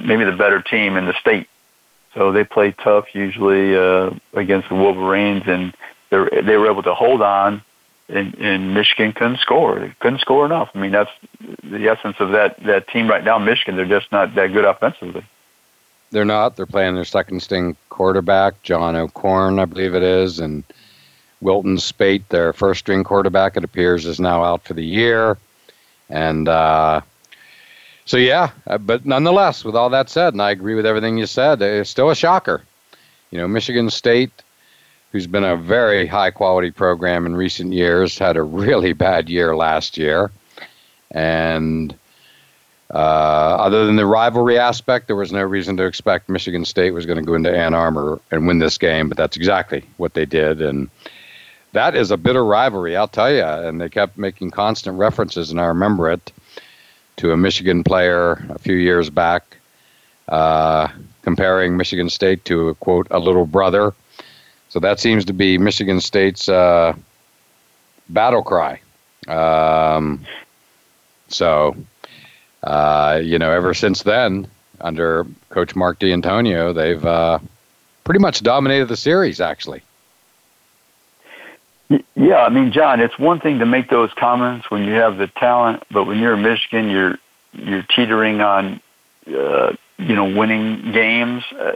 [0.00, 1.48] maybe the better team in the state.
[2.14, 5.72] So they play tough usually uh, against the Wolverines, and
[6.10, 7.62] they were able to hold on,
[8.08, 9.80] and, and Michigan couldn't score.
[9.80, 10.70] They couldn't score enough.
[10.74, 11.10] I mean that's
[11.62, 13.38] the essence of that that team right now.
[13.38, 15.24] Michigan, they're just not that good offensively.
[16.10, 16.56] They're not.
[16.56, 20.62] They're playing their second string quarterback, John O'Korn, I believe it is, and
[21.40, 25.38] Wilton Speight, their first string quarterback, it appears, is now out for the year.
[26.10, 27.00] And uh,
[28.04, 31.26] so, yeah, uh, but nonetheless, with all that said, and I agree with everything you
[31.26, 32.62] said, it's still a shocker.
[33.30, 34.32] You know, Michigan State,
[35.12, 39.54] who's been a very high quality program in recent years, had a really bad year
[39.56, 40.30] last year.
[41.10, 41.94] And
[42.92, 47.06] uh, other than the rivalry aspect, there was no reason to expect Michigan State was
[47.06, 50.26] going to go into Ann Arbor and win this game, but that's exactly what they
[50.26, 50.60] did.
[50.60, 50.90] And
[51.72, 53.44] that is a bitter rivalry, I'll tell you.
[53.44, 56.32] And they kept making constant references, and I remember it,
[57.16, 59.56] to a Michigan player a few years back,
[60.28, 60.88] uh,
[61.22, 63.92] comparing Michigan State to a quote a little brother.
[64.68, 66.94] So that seems to be Michigan State's uh,
[68.08, 68.80] battle cry.
[69.28, 70.24] Um,
[71.28, 71.76] so,
[72.62, 74.46] uh, you know, ever since then,
[74.80, 77.38] under Coach Mark Dantonio, they've uh,
[78.04, 79.82] pretty much dominated the series, actually.
[82.14, 85.26] Yeah, I mean, John, it's one thing to make those comments when you have the
[85.26, 87.18] talent, but when you're in Michigan, you're
[87.52, 88.80] you're teetering on,
[89.26, 91.44] uh, you know, winning games.
[91.52, 91.72] Uh,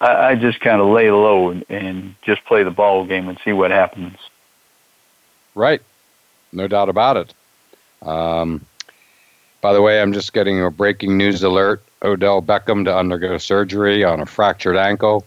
[0.00, 3.38] I, I just kind of lay low and, and just play the ball game and
[3.44, 4.16] see what happens.
[5.54, 5.82] Right,
[6.52, 7.34] no doubt about it.
[8.02, 8.64] Um,
[9.60, 11.82] by the way, I'm just getting a breaking news alert.
[12.02, 15.26] Odell Beckham to undergo surgery on a fractured ankle,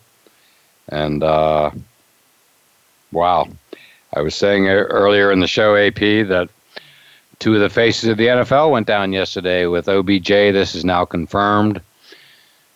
[0.89, 1.69] and uh,
[3.11, 3.47] wow,
[4.15, 6.49] I was saying earlier in the show, AP, that
[7.39, 10.27] two of the faces of the NFL went down yesterday with OBJ.
[10.27, 11.81] This is now confirmed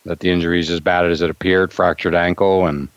[0.06, 2.88] that the injury is as bad as it appeared, fractured ankle, and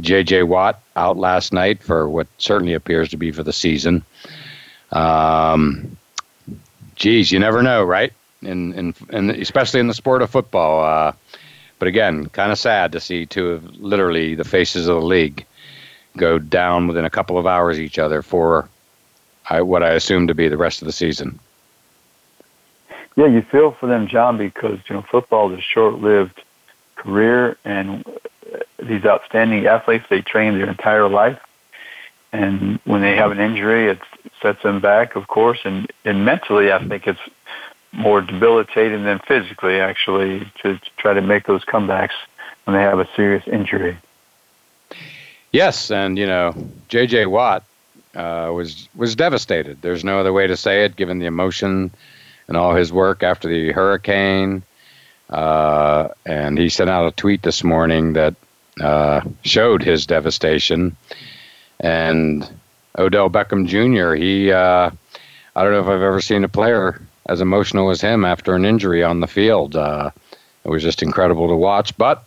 [0.00, 0.42] J.J.
[0.42, 4.04] Watt out last night for what certainly appears to be for the season.
[4.90, 5.96] Um,
[6.96, 8.12] geez, you never know, right?
[8.42, 10.84] In, in, in especially in the sport of football.
[10.84, 11.12] Uh,
[11.78, 15.46] but again, kind of sad to see two of literally the faces of the league
[16.16, 18.68] go down within a couple of hours each other for
[19.50, 21.38] I, what I assume to be the rest of the season.
[23.16, 26.42] Yeah, you feel for them, John, because you know football is a short-lived
[26.96, 31.38] career, and uh, these outstanding athletes they train their entire life,
[32.32, 34.00] and when they have an injury, it
[34.42, 37.20] sets them back, of course, and and mentally, I think it's
[37.92, 42.14] more debilitating than physically, actually, to, to try to make those comebacks
[42.64, 43.96] when they have a serious injury.
[45.54, 46.52] Yes, and you know,
[46.88, 47.26] J.J.
[47.26, 47.62] Watt
[48.16, 49.80] uh, was was devastated.
[49.82, 51.92] There's no other way to say it, given the emotion
[52.48, 54.64] and all his work after the hurricane.
[55.30, 58.34] Uh, and he sent out a tweet this morning that
[58.80, 60.96] uh, showed his devastation.
[61.78, 62.50] And
[62.98, 64.14] Odell Beckham Jr.
[64.20, 64.90] He, uh,
[65.54, 68.64] I don't know if I've ever seen a player as emotional as him after an
[68.64, 69.76] injury on the field.
[69.76, 70.10] Uh,
[70.64, 72.24] it was just incredible to watch, but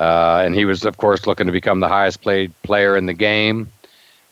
[0.00, 3.12] uh, and he was, of course, looking to become the highest played player in the
[3.12, 3.70] game,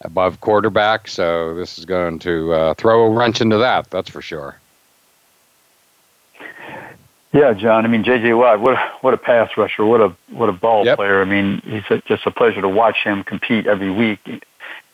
[0.00, 1.08] above quarterback.
[1.08, 3.90] So this is going to uh, throw a wrench into that.
[3.90, 4.58] That's for sure.
[7.34, 7.84] Yeah, John.
[7.84, 8.32] I mean, J.J.
[8.32, 10.96] Watt, what a, what a pass rusher, what a what a ball yep.
[10.96, 11.20] player.
[11.20, 14.42] I mean, he's a, just a pleasure to watch him compete every week,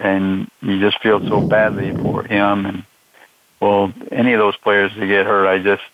[0.00, 2.66] and you just feel so badly for him.
[2.66, 2.84] And
[3.60, 5.84] well, any of those players that get hurt, I just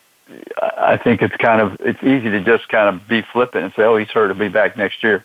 [0.60, 3.82] I think it's kind of it's easy to just kind of be flippant and say,
[3.82, 4.30] "Oh, he's hurt.
[4.30, 5.24] He'll be back next year."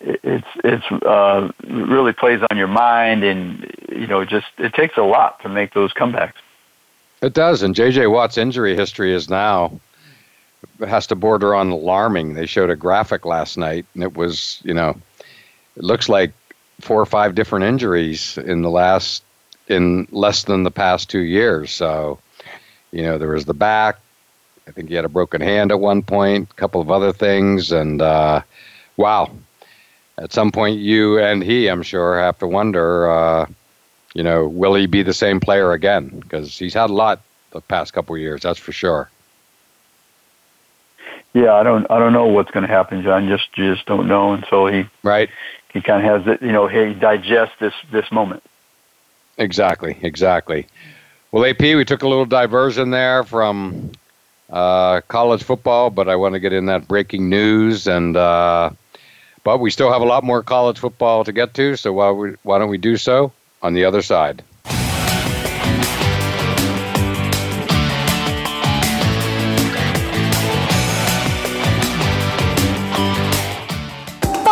[0.00, 5.02] It's it's uh, really plays on your mind, and you know, just it takes a
[5.02, 6.34] lot to make those comebacks.
[7.22, 8.06] It does, and J.J.
[8.06, 9.78] Watt's injury history is now
[10.80, 12.34] has to border on alarming.
[12.34, 14.96] They showed a graphic last night, and it was you know,
[15.76, 16.32] it looks like
[16.80, 19.22] four or five different injuries in the last
[19.68, 21.70] in less than the past two years.
[21.70, 22.18] So,
[22.90, 24.00] you know, there was the back,
[24.70, 27.72] I think he had a broken hand at one point, a couple of other things,
[27.72, 28.42] and uh,
[28.96, 29.32] wow.
[30.16, 33.46] At some point, you and he, I'm sure, have to wonder, uh,
[34.14, 36.20] you know, will he be the same player again?
[36.20, 39.10] Because he's had a lot the past couple of years, that's for sure.
[41.34, 43.26] Yeah, I don't, I don't know what's going to happen, John.
[43.26, 45.30] Just, just don't know until he, right?
[45.72, 48.44] He kind of has it, you know, he digests this this moment.
[49.36, 50.68] Exactly, exactly.
[51.32, 53.92] Well, AP, we took a little diversion there from
[54.50, 57.86] uh, college football, but I want to get in that breaking news.
[57.86, 58.70] And uh,
[59.44, 61.76] but we still have a lot more college football to get to.
[61.76, 63.32] So why we, why don't we do so
[63.62, 64.42] on the other side?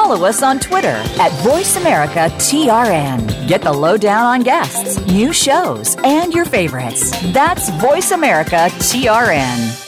[0.09, 3.47] follow us on Twitter at VoiceAmericaTRN.
[3.47, 7.11] Get the lowdown on guests, new shows, and your favorites.
[7.33, 9.88] That's VoiceAmericaTRN.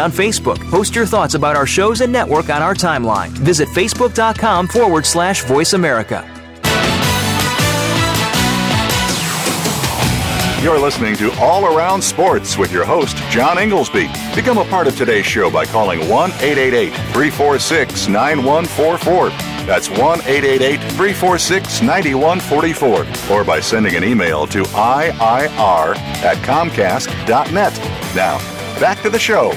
[0.00, 0.58] on Facebook.
[0.70, 3.28] Post your thoughts about our shows and network on our timeline.
[3.28, 6.26] Visit Facebook.com forward slash voice America.
[10.62, 14.10] You're listening to All Around Sports with your host, John Inglesby.
[14.34, 19.30] Become a part of today's show by calling 1 888 346 9144.
[19.64, 23.34] That's 1 888 346 9144.
[23.34, 27.78] Or by sending an email to IIR at Comcast.net.
[28.14, 28.36] Now,
[28.78, 29.52] back to the show.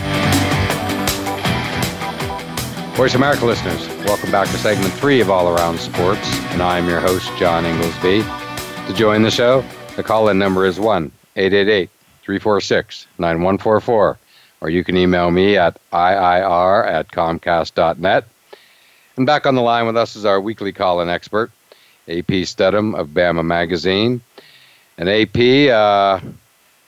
[2.94, 7.00] Voice America listeners, welcome back to segment three of All Around Sports, and I'm your
[7.00, 8.22] host, John Inglesby.
[8.22, 11.90] To join the show, the call in number is 1 888
[12.22, 14.20] 346 9144,
[14.62, 18.26] or you can email me at IIR at Comcast.net.
[19.18, 21.50] And back on the line with us is our weekly call in expert,
[22.08, 24.22] AP Stedham of Bama Magazine.
[25.00, 26.20] And AP, uh,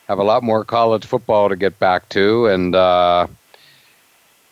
[0.08, 3.26] have a lot more college football to get back to, and uh,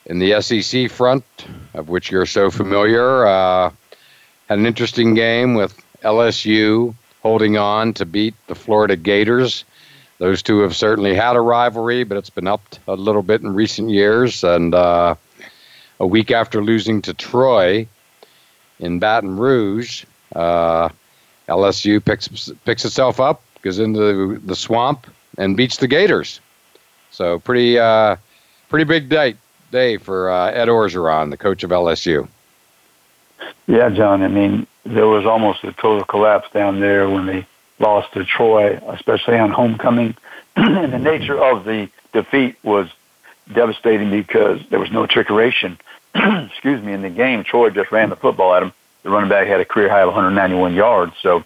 [0.05, 1.23] in the SEC front,
[1.73, 3.71] of which you're so familiar, uh,
[4.49, 9.63] had an interesting game with LSU holding on to beat the Florida Gators.
[10.19, 13.53] Those two have certainly had a rivalry, but it's been upped a little bit in
[13.53, 14.43] recent years.
[14.43, 15.15] And uh,
[15.99, 17.87] a week after losing to Troy
[18.79, 20.89] in Baton Rouge, uh,
[21.47, 26.39] LSU picks picks itself up, goes into the swamp, and beats the Gators.
[27.11, 28.17] So pretty uh,
[28.69, 29.35] pretty big day
[29.73, 32.29] day for uh, Ed Orgeron, the coach of LSU.
[33.67, 34.21] Yeah, John.
[34.21, 37.45] I mean, there was almost a total collapse down there when they
[37.79, 40.15] lost to Troy, especially on homecoming.
[40.55, 42.87] and the nature of the defeat was
[43.51, 45.77] devastating because there was no trickeration.
[46.15, 47.43] excuse me, in the game.
[47.43, 48.71] Troy just ran the football at him.
[49.01, 51.13] The running back had a career high of 191 yards.
[51.21, 51.43] So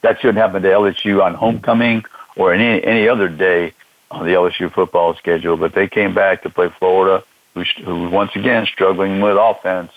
[0.00, 3.74] that shouldn't happen to LSU on homecoming or any any other day
[4.12, 5.56] on the LSU football schedule.
[5.56, 9.92] But they came back to play Florida, who, who once again struggling with offense.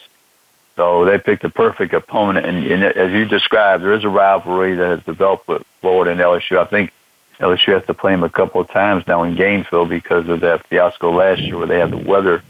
[0.76, 4.76] So they picked the perfect opponent, and, and as you described, there is a rivalry
[4.76, 6.58] that has developed with Florida and LSU.
[6.58, 6.92] I think
[7.40, 10.68] LSU has to play them a couple of times now in Gainesville because of that
[10.68, 12.44] fiasco last year where they had the weather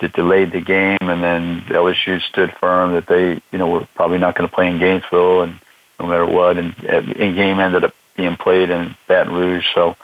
[0.00, 4.18] that delayed the game, and then LSU stood firm that they, you know, were probably
[4.18, 5.58] not going to play in Gainesville, and
[5.98, 9.66] no matter what, and the game ended up being played in Baton Rouge.
[9.74, 9.96] So,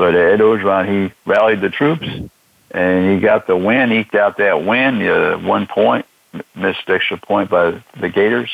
[0.00, 2.08] but Ed Orgeron, he rallied the troops,
[2.70, 6.06] and he got the win, eked out that win, uh, one point,
[6.54, 8.48] missed extra point by the Gators.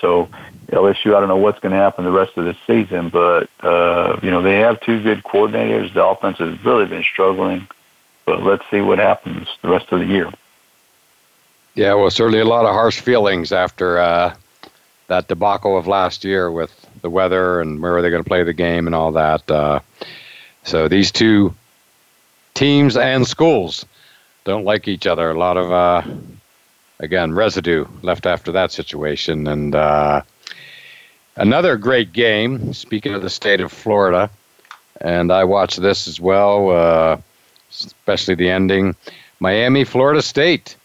[0.00, 0.28] So
[0.72, 4.18] LSU, I don't know what's going to happen the rest of the season, but uh,
[4.24, 5.94] you know they have two good coordinators.
[5.94, 7.68] The offense has really been struggling,
[8.24, 10.32] but let's see what happens the rest of the year.
[11.76, 14.34] Yeah, well, certainly a lot of harsh feelings after uh,
[15.06, 18.42] that debacle of last year with the weather and where are they going to play
[18.42, 19.48] the game and all that.
[19.48, 19.78] Uh,
[20.64, 21.54] so these two
[22.54, 23.84] teams and schools
[24.44, 25.30] don't like each other.
[25.30, 26.02] A lot of uh,
[27.02, 29.46] again, residue left after that situation.
[29.46, 30.22] And uh,
[31.36, 34.30] another great game, speaking of the state of Florida,
[35.00, 37.18] and I watched this as well, uh,
[37.70, 38.94] especially the ending.
[39.40, 40.76] Miami, Florida State.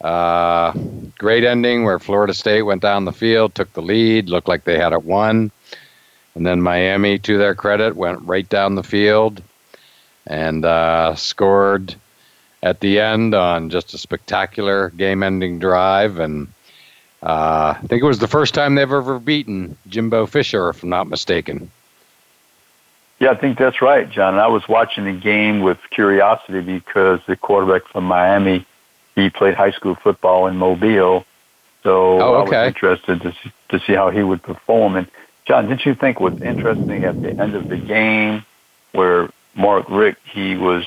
[0.00, 0.72] Uh,
[1.16, 4.78] great ending where Florida State went down the field, took the lead, looked like they
[4.78, 5.50] had it won.
[6.36, 9.42] And then Miami, to their credit, went right down the field
[10.26, 11.94] and uh, scored
[12.62, 16.48] at the end on just a spectacular game-ending drive, and
[17.22, 20.90] uh, I think it was the first time they've ever beaten Jimbo Fisher, if I'm
[20.90, 21.70] not mistaken.
[23.18, 24.34] Yeah, I think that's right, John.
[24.34, 28.66] And I was watching the game with curiosity because the quarterback from Miami,
[29.14, 31.24] he played high school football in Mobile,
[31.82, 32.56] so oh, okay.
[32.56, 34.96] I was interested to see, to see how he would perform.
[34.96, 35.06] And
[35.46, 38.44] John, didn't you think was interesting at the end of the game
[38.92, 40.84] where Mark Richt he was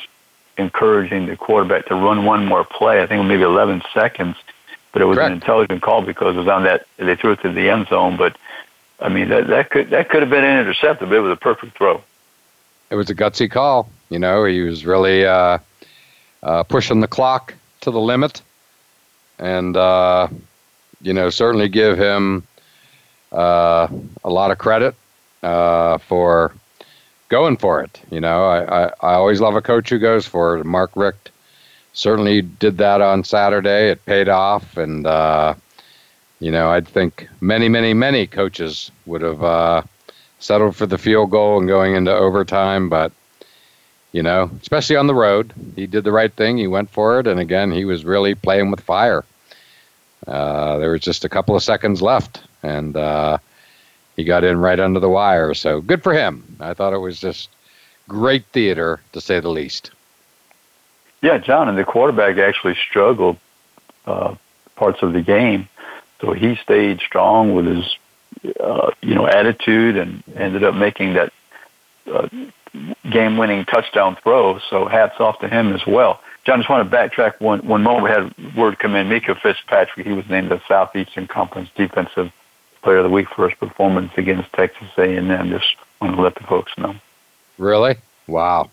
[0.57, 3.01] encouraging the quarterback to run one more play.
[3.01, 4.35] I think maybe 11 seconds,
[4.91, 5.27] but it was Correct.
[5.27, 8.17] an intelligent call because it was on that they threw it to the end zone.
[8.17, 8.37] But
[8.99, 11.37] I mean that that could that could have been an intercepted, but it was a
[11.37, 12.03] perfect throw.
[12.89, 13.89] It was a gutsy call.
[14.09, 15.59] You know, he was really uh,
[16.43, 18.41] uh, pushing the clock to the limit,
[19.37, 20.27] and uh,
[21.01, 22.43] you know certainly give him
[23.31, 24.95] a lot of credit
[25.43, 26.53] uh, for
[27.29, 28.01] going for it.
[28.11, 30.65] You know, I, I, I always love a coach who goes for it.
[30.65, 31.31] Mark Richt
[31.93, 33.89] certainly did that on Saturday.
[33.91, 35.55] It paid off, and uh,
[36.39, 39.81] you know, I think many, many, many coaches would have uh,
[40.39, 43.11] settled for the field goal and going into overtime, but
[44.11, 46.57] You know, especially on the road, he did the right thing.
[46.57, 49.23] He went for it, and again, he was really playing with fire.
[50.27, 53.37] Uh, there was just a couple of seconds left, and uh,
[54.15, 55.53] he got in right under the wire.
[55.53, 56.57] So good for him.
[56.59, 57.49] I thought it was just
[58.07, 59.91] great theater, to say the least.
[61.21, 63.37] Yeah, John, and the quarterback actually struggled
[64.05, 64.35] uh,
[64.75, 65.67] parts of the game,
[66.21, 67.97] so he stayed strong with his,
[68.59, 71.33] uh, you know, attitude and ended up making that
[72.11, 72.29] uh,
[73.09, 74.59] game-winning touchdown throw.
[74.69, 76.21] So hats off to him as well.
[76.45, 78.03] John, I just want to backtrack one one moment.
[78.05, 79.09] We had word come in.
[79.09, 82.31] Minkah Fitzpatrick, he was named the Southeastern Conference Defensive
[82.81, 85.49] Player of the Week for his performance against Texas A&M.
[85.49, 86.95] Just want to let the folks know.
[87.57, 87.95] Really?
[88.27, 88.69] Wow.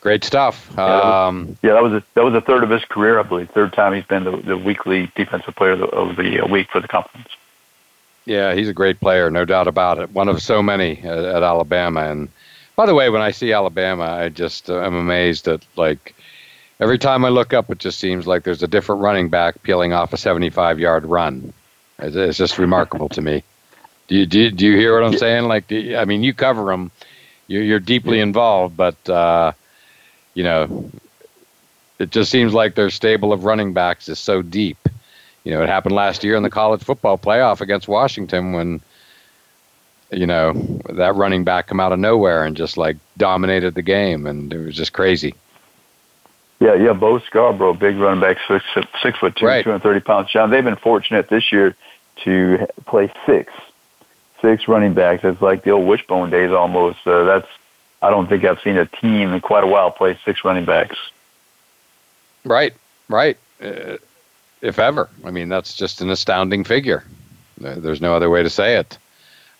[0.00, 0.66] Great stuff.
[0.70, 3.18] Yeah, that was, um, yeah, that was a, that was a third of his career,
[3.18, 3.50] I believe.
[3.50, 6.70] Third time he's been the, the weekly defensive player of the, of the uh, week
[6.70, 7.28] for the conference.
[8.24, 10.12] Yeah, he's a great player, no doubt about it.
[10.12, 12.02] One of so many at, at Alabama.
[12.02, 12.28] And
[12.76, 16.14] by the way, when I see Alabama, I just uh, am amazed at like
[16.78, 19.92] every time I look up, it just seems like there's a different running back peeling
[19.92, 21.52] off a 75 yard run.
[21.98, 23.42] It's, it's just remarkable to me.
[24.08, 25.44] Do you, do, you, do you hear what I'm saying?
[25.44, 26.90] Like, you, I mean, you cover them,
[27.46, 29.52] you're, you're deeply involved, but, uh,
[30.34, 30.90] you know,
[31.98, 34.78] it just seems like their stable of running backs is so deep.
[35.44, 38.80] You know, it happened last year in the college football playoff against Washington when,
[40.10, 40.52] you know,
[40.90, 44.58] that running back come out of nowhere and just like dominated the game, and it
[44.58, 45.34] was just crazy.
[46.60, 48.64] Yeah, yeah, Bo Scarborough, big running back, six,
[49.00, 49.62] six foot two, right.
[49.62, 50.30] 230 pounds.
[50.30, 51.76] John, they've been fortunate this year
[52.24, 53.52] to play six,
[54.42, 55.22] six running backs.
[55.22, 57.06] It's like the old wishbone days almost.
[57.06, 57.46] Uh, that's,
[58.02, 60.96] I don't think I've seen a team in quite a while play six running backs.
[62.44, 62.74] Right,
[63.08, 63.36] right.
[63.62, 63.98] Uh,
[64.60, 65.08] if ever.
[65.24, 67.04] I mean, that's just an astounding figure.
[67.58, 68.98] There's no other way to say it.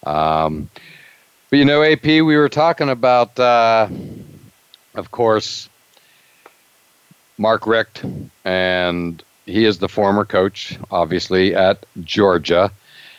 [0.04, 0.68] Um,
[1.50, 3.88] but you know, AP, we were talking about, uh,
[4.94, 5.68] of course,
[7.38, 8.04] Mark Richt,
[8.44, 12.70] and he is the former coach, obviously, at Georgia.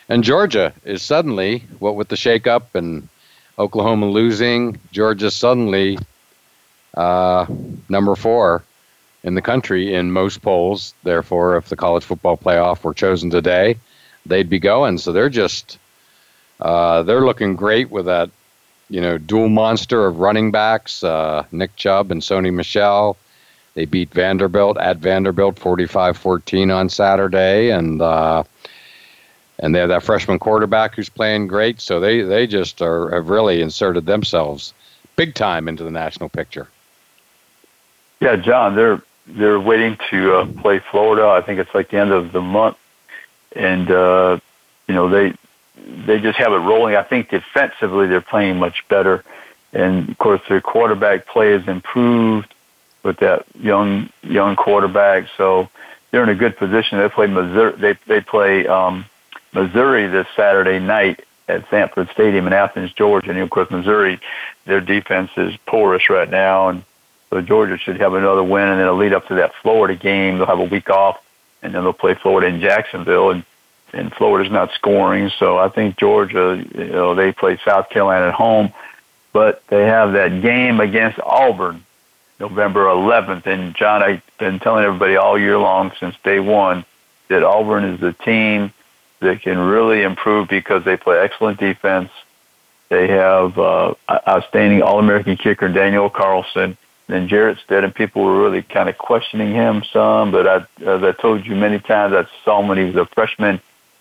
[0.08, 3.08] And Georgia is suddenly, what with the shakeup and
[3.58, 5.98] Oklahoma losing, Georgia suddenly
[6.94, 7.46] uh,
[7.88, 8.62] number four
[9.22, 10.94] in the country in most polls.
[11.02, 13.76] Therefore, if the college football playoff were chosen today,
[14.26, 14.98] they'd be going.
[14.98, 15.78] So they're just
[16.60, 18.30] uh, they're looking great with that,
[18.88, 23.16] you know, dual monster of running backs, uh, Nick Chubb and Sony Michel.
[23.74, 28.42] They beat Vanderbilt at Vanderbilt 45-14 on Saturday, and uh,
[29.58, 31.80] and they have that freshman quarterback who's playing great.
[31.80, 34.74] So they they just are have really inserted themselves
[35.16, 36.68] big time into the national picture.
[38.20, 41.28] Yeah, John, they're they're waiting to uh, play Florida.
[41.28, 42.76] I think it's like the end of the month,
[43.54, 44.40] and uh,
[44.88, 45.34] you know they
[46.06, 46.96] they just have it rolling.
[46.96, 49.24] I think defensively they're playing much better,
[49.72, 52.52] and of course their quarterback play has improved
[53.02, 55.26] with that young young quarterback.
[55.36, 55.68] So
[56.10, 56.98] they're in a good position.
[56.98, 57.76] They play Missouri.
[57.78, 59.04] They they play um,
[59.52, 63.30] Missouri this Saturday night at Sanford Stadium in Athens, Georgia.
[63.30, 64.20] And of course, Missouri,
[64.66, 66.84] their defense is porous right now, and
[67.30, 70.38] so Georgia should have another win, and then it'll lead up to that Florida game.
[70.38, 71.22] They'll have a week off,
[71.62, 73.44] and then they'll play Florida in Jacksonville, and
[73.92, 75.30] and Florida's not scoring.
[75.38, 78.72] So I think Georgia, you know, they play South Carolina at home,
[79.32, 81.84] but they have that game against Auburn
[82.40, 83.46] November 11th.
[83.46, 86.84] And John, I've been telling everybody all year long since day one
[87.28, 88.72] that Auburn is the team
[89.20, 92.10] that can really improve because they play excellent defense.
[92.88, 96.76] They have uh, outstanding All-American kicker Daniel Carlson.
[97.08, 101.12] And Jarrett Stidham, people were really kind of questioning him some, but I, as I
[101.12, 103.60] told you many times, I saw him when he was a freshman.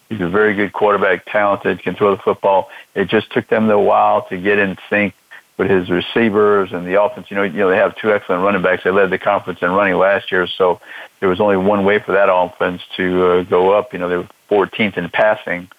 [0.10, 2.70] He's a very good quarterback, talented, can throw the football.
[2.96, 5.14] It just took them a while to get in sync
[5.60, 7.30] with his receivers and the offense.
[7.30, 8.86] You know, you know they have two excellent running backs.
[8.86, 10.80] They led the conference in running last year, so
[11.20, 13.91] there was only one way for that offense to uh, go up.
[13.91, 15.70] You know, they were 14th in passing,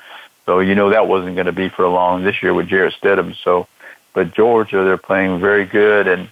[0.45, 3.35] so you know that wasn't going to be for long this year with Jarrett Stidham.
[3.43, 3.67] So,
[4.13, 6.31] but Georgia, they're playing very good, and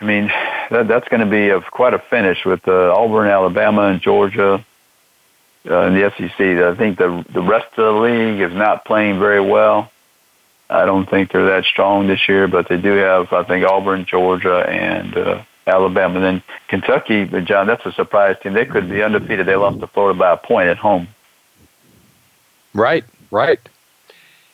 [0.00, 0.28] I mean
[0.70, 4.64] that, that's going to be a, quite a finish with uh, Auburn, Alabama, and Georgia.
[5.66, 9.18] Uh, in the SEC, I think the the rest of the league is not playing
[9.18, 9.90] very well.
[10.74, 14.04] I don't think they're that strong this year, but they do have, I think, Auburn,
[14.06, 16.16] Georgia, and uh, Alabama.
[16.16, 18.54] And then Kentucky, but John, that's a surprise team.
[18.54, 19.46] They could be undefeated.
[19.46, 21.06] They lost to Florida by a point at home.
[22.74, 23.60] Right, right.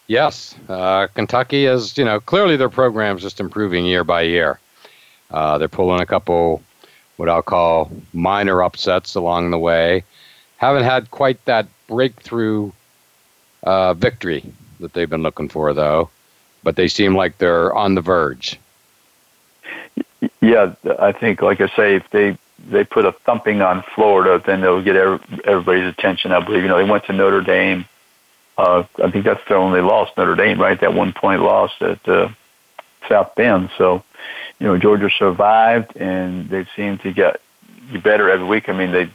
[0.08, 4.58] Yes, uh, Kentucky is, you know, clearly their program's just improving year by year.
[5.30, 6.62] Uh, they're pulling a couple,
[7.16, 10.04] what I'll call minor upsets along the way.
[10.58, 12.72] Haven't had quite that breakthrough
[13.62, 16.10] uh, victory that they've been looking for, though.
[16.62, 18.58] But they seem like they're on the verge.
[20.40, 22.36] Yeah, I think, like I say, if they
[22.68, 26.32] they put a thumping on Florida, then they'll get everybody's attention.
[26.32, 26.62] I believe.
[26.62, 27.86] You know, they went to Notre Dame.
[28.58, 30.78] Uh, I think that's their only loss, Notre Dame, right?
[30.78, 32.28] That one point loss at uh,
[33.08, 33.70] South Bend.
[33.78, 34.02] So,
[34.58, 37.40] you know, Georgia survived, and they seem to get
[38.02, 38.68] better every week.
[38.68, 39.10] I mean, they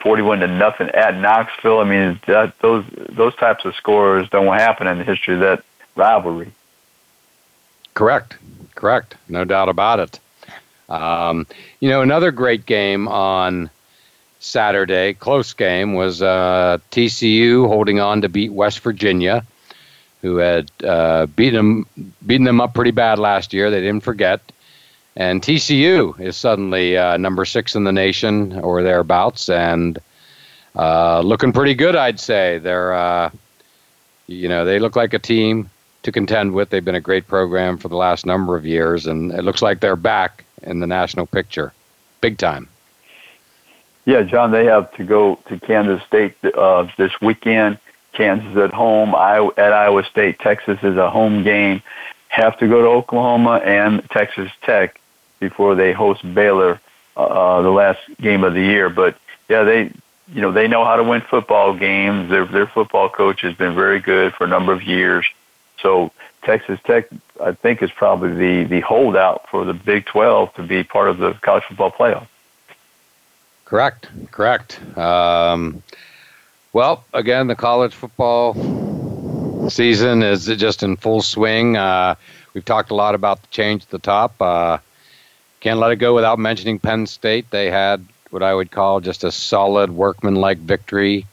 [0.00, 1.80] 41 to nothing at Knoxville.
[1.80, 5.64] I mean, that, those those types of scores don't happen in the history of that
[5.96, 6.52] rivalry.
[7.94, 8.36] Correct,
[8.74, 10.20] correct, no doubt about it.
[10.88, 11.46] Um,
[11.80, 13.70] you know, another great game on
[14.38, 19.44] Saturday, close game, was uh, TCU holding on to beat West Virginia,
[20.22, 23.70] who had uh, beaten them beaten them up pretty bad last year.
[23.70, 24.40] They didn't forget.
[25.18, 29.98] And TCU is suddenly uh, number six in the nation or thereabouts, and
[30.76, 32.58] uh, looking pretty good, I'd say.
[32.58, 33.30] They're, uh,
[34.28, 35.70] you know, they look like a team
[36.04, 36.70] to contend with.
[36.70, 39.80] They've been a great program for the last number of years, and it looks like
[39.80, 41.72] they're back in the national picture,
[42.20, 42.68] big time.
[44.04, 47.80] Yeah, John, they have to go to Kansas State uh, this weekend.
[48.12, 50.38] Kansas at home, Iowa, at Iowa State.
[50.38, 51.82] Texas is a home game.
[52.28, 55.00] Have to go to Oklahoma and Texas Tech
[55.40, 56.80] before they host Baylor
[57.16, 58.88] uh, uh, the last game of the year.
[58.88, 59.16] But
[59.48, 59.92] yeah, they
[60.32, 62.30] you know they know how to win football games.
[62.30, 65.26] Their their football coach has been very good for a number of years.
[65.80, 66.12] So
[66.42, 67.08] Texas Tech,
[67.42, 71.18] I think, is probably the the holdout for the Big Twelve to be part of
[71.18, 72.26] the college football playoff.
[73.64, 74.08] Correct.
[74.30, 74.80] Correct.
[74.96, 75.82] Um,
[76.72, 78.54] well, again, the college football
[79.68, 81.76] season is just in full swing.
[81.76, 82.14] Uh,
[82.54, 84.40] we've talked a lot about the change at the top.
[84.40, 84.78] Uh,
[85.60, 87.50] can't let it go without mentioning Penn State.
[87.50, 91.26] They had what I would call just a solid workmanlike victory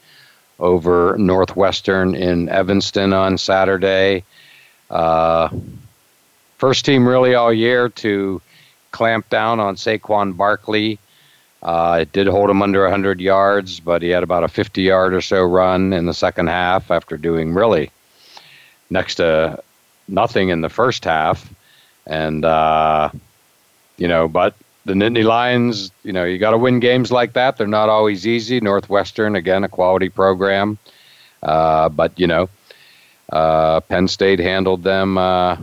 [0.59, 4.23] over Northwestern in Evanston on Saturday.
[4.89, 5.49] Uh,
[6.57, 8.41] first team really all year to
[8.91, 10.99] clamp down on Saquon Barkley.
[11.61, 15.13] Uh, it did hold him under 100 yards, but he had about a 50 yard
[15.13, 17.91] or so run in the second half after doing really
[18.89, 19.61] next to
[20.07, 21.51] nothing in the first half.
[22.05, 23.09] And uh,
[23.98, 27.58] you know, but the Nittany Lions, you know, you got to win games like that.
[27.58, 28.60] They're not always easy.
[28.62, 30.78] Northwestern, again, a quality program,
[31.41, 32.50] uh, but you know,
[33.32, 35.58] uh, Penn State handled them, uh,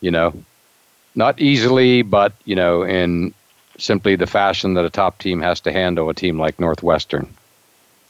[0.00, 0.32] you know,
[1.14, 3.34] not easily, but you know, in
[3.78, 7.34] simply the fashion that a top team has to handle a team like Northwestern.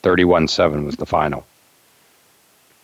[0.02, 1.46] Thirty-one-seven was the final.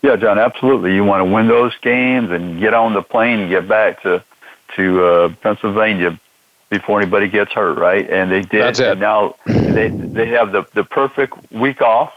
[0.02, 0.94] Yeah, John, absolutely.
[0.94, 4.22] You want to win those games and get on the plane and get back to
[4.76, 6.18] to uh, Pennsylvania
[6.68, 8.08] before anybody gets hurt, right?
[8.08, 8.62] And they did.
[8.62, 8.92] That's it.
[8.92, 12.12] And now they they have the the perfect week off.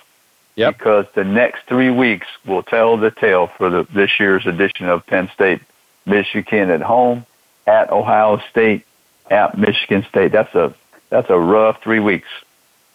[0.56, 0.78] Yep.
[0.78, 5.06] Because the next three weeks will tell the tale for the this year's edition of
[5.06, 5.62] Penn State,
[6.06, 7.26] Michigan at home,
[7.66, 8.86] at Ohio State,
[9.30, 10.32] at Michigan State.
[10.32, 10.74] That's a
[11.10, 12.28] that's a rough three weeks.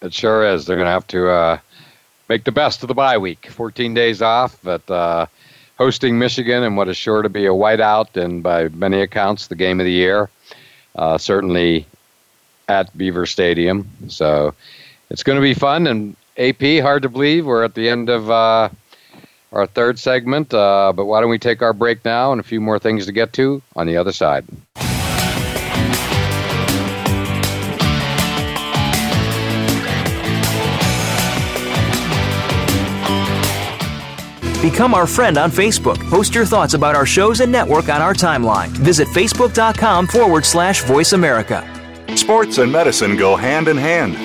[0.01, 0.65] It sure is.
[0.65, 1.57] They're going to have to uh,
[2.29, 3.47] make the best of the bye week.
[3.49, 5.25] 14 days off, but uh,
[5.77, 9.55] hosting Michigan and what is sure to be a whiteout and by many accounts the
[9.55, 10.29] game of the year
[10.95, 11.85] uh, certainly
[12.67, 13.87] at Beaver Stadium.
[14.07, 14.53] So
[15.09, 15.87] it's going to be fun.
[15.87, 18.69] And AP, hard to believe, we're at the end of uh,
[19.51, 20.53] our third segment.
[20.53, 23.11] Uh, but why don't we take our break now and a few more things to
[23.11, 24.45] get to on the other side?
[34.65, 35.99] Become our friend on Facebook.
[36.09, 38.69] Post your thoughts about our shows and network on our timeline.
[38.69, 41.61] Visit facebook.com forward slash voice America.
[42.15, 44.24] Sports and medicine go hand in hand.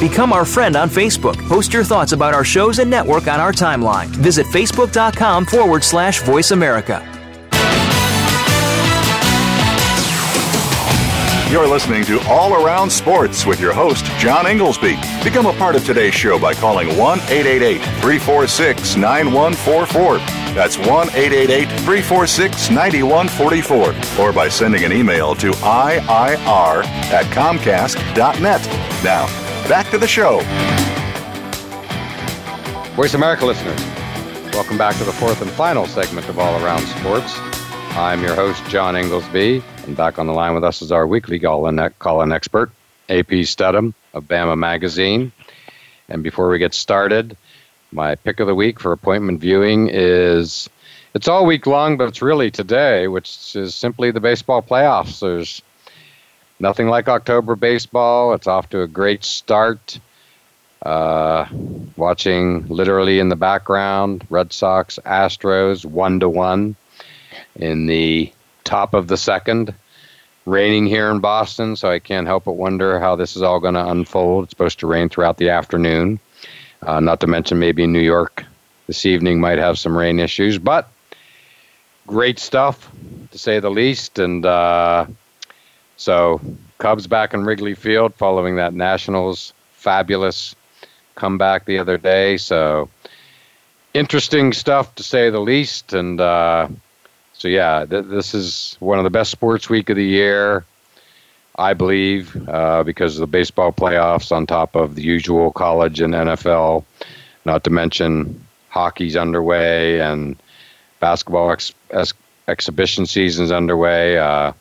[0.00, 1.36] Become our friend on Facebook.
[1.48, 4.06] Post your thoughts about our shows and network on our timeline.
[4.08, 7.02] Visit facebook.com forward slash voice America.
[11.48, 14.98] You're listening to All Around Sports with your host, John Inglesby.
[15.22, 20.18] Become a part of today's show by calling 1 888 346 9144.
[20.54, 24.24] That's 1 888 346 9144.
[24.24, 28.66] Or by sending an email to IIR at Comcast.net.
[29.04, 30.40] Now, back to the show.
[32.94, 33.80] Voice America listeners,
[34.54, 37.36] welcome back to the fourth and final segment of All Around Sports.
[37.90, 39.62] I'm your host, John Inglesby.
[39.86, 42.70] And back on the line with us is our weekly call-in, expert,
[43.08, 45.32] AP Studham of Bama Magazine.
[46.08, 47.36] And before we get started,
[47.92, 50.68] my pick of the week for appointment viewing is
[51.14, 55.20] it's all week long, but it's really today, which is simply the baseball playoffs.
[55.20, 55.62] There's
[56.58, 58.34] nothing like October baseball.
[58.34, 59.98] It's off to a great start.
[60.82, 61.46] Uh,
[61.96, 66.76] watching literally in the background Red Sox, Astros, one to one
[67.56, 68.32] in the
[68.64, 69.74] top of the second.
[70.44, 73.74] Raining here in Boston, so I can't help but wonder how this is all going
[73.74, 74.44] to unfold.
[74.44, 76.20] It's supposed to rain throughout the afternoon.
[76.82, 78.44] Uh, not to mention, maybe in New York
[78.86, 80.88] this evening might have some rain issues, but
[82.06, 82.88] great stuff
[83.32, 84.20] to say the least.
[84.20, 85.06] And uh,
[85.96, 86.40] so,
[86.78, 90.54] Cubs back in Wrigley Field following that Nationals fabulous
[91.14, 92.36] comeback the other day.
[92.36, 92.88] So,
[93.94, 95.92] interesting stuff to say the least.
[95.94, 96.68] And uh,
[97.32, 100.64] so yeah, th- this is one of the best sports week of the year,
[101.56, 106.14] I believe, uh, because of the baseball playoffs on top of the usual college and
[106.14, 106.84] NFL.
[107.44, 110.36] Not to mention hockey's underway and
[111.00, 112.12] basketball ex- ex-
[112.48, 114.18] exhibition season's underway.
[114.18, 114.52] Uh,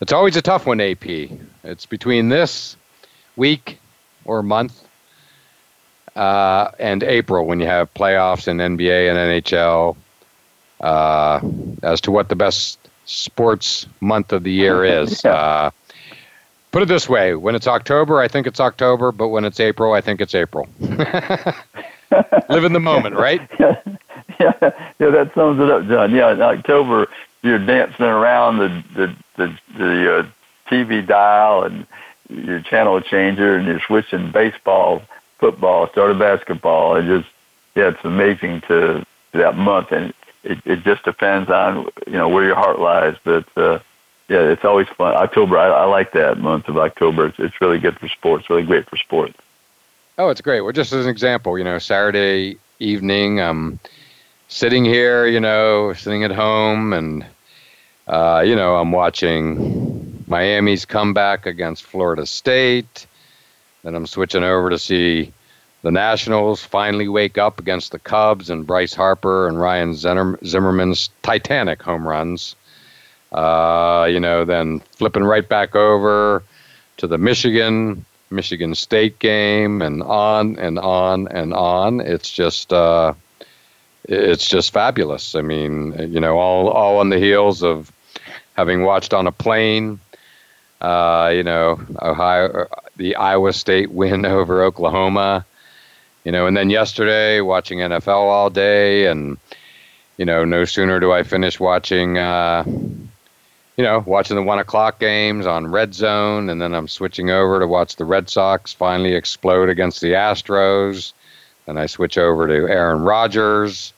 [0.00, 1.06] it's always a tough one, AP.
[1.64, 2.76] It's between this
[3.36, 3.78] week
[4.24, 4.82] or month
[6.16, 9.96] uh, and April when you have playoffs in NBA and NHL
[10.80, 11.40] uh,
[11.82, 15.24] as to what the best sports month of the year is.
[15.24, 15.70] Uh,
[16.72, 19.92] put it this way: when it's October, I think it's October, but when it's April,
[19.92, 20.68] I think it's April.
[20.80, 23.40] Live in the moment, right?
[23.60, 23.76] Yeah,
[24.40, 24.52] yeah,
[24.98, 25.10] yeah.
[25.10, 26.12] That sums it up, John.
[26.12, 27.08] Yeah, October,
[27.42, 30.26] you're dancing around the the the, the uh,
[30.70, 31.86] TV dial and
[32.28, 35.02] your channel changer, and you're switching baseball,
[35.38, 36.96] football, started basketball.
[36.96, 37.28] It just
[37.74, 40.12] yeah, it's amazing to that month, and
[40.44, 43.16] it, it just depends on you know where your heart lies.
[43.24, 43.78] But uh,
[44.28, 45.14] yeah, it's always fun.
[45.14, 47.26] October, I, I like that month of October.
[47.26, 48.48] It's, it's really good for sports.
[48.48, 49.38] Really great for sports.
[50.18, 50.60] Oh, it's great.
[50.60, 53.80] Well, just as an example, you know, Saturday evening, um,
[54.50, 57.24] sitting here, you know, sitting at home, and
[58.06, 63.06] uh, you know, I'm watching Miami's comeback against Florida State.
[63.82, 65.32] Then I'm switching over to see
[65.82, 71.80] the Nationals finally wake up against the Cubs and Bryce Harper and Ryan Zimmerman's Titanic
[71.80, 72.54] home runs.
[73.32, 76.42] Uh, you know, then flipping right back over
[76.98, 82.00] to the Michigan Michigan State game and on and on and on.
[82.00, 83.14] It's just uh,
[84.04, 85.34] it's just fabulous.
[85.34, 87.92] I mean, you know, all all on the heels of
[88.56, 90.00] having watched on a plane.
[90.80, 95.44] Uh, you know, Ohio, the Iowa State win over Oklahoma
[96.24, 99.38] you know, and then yesterday watching NFL all day, and
[100.16, 104.98] you know, no sooner do I finish watching, uh, you know, watching the one o'clock
[104.98, 109.14] games on Red Zone, and then I'm switching over to watch the Red Sox finally
[109.14, 111.12] explode against the Astros.
[111.70, 113.92] Then I switch over to Aaron Rodgers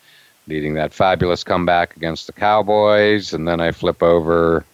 [0.47, 4.67] leading that fabulous comeback against the Cowboys, and then I flip over,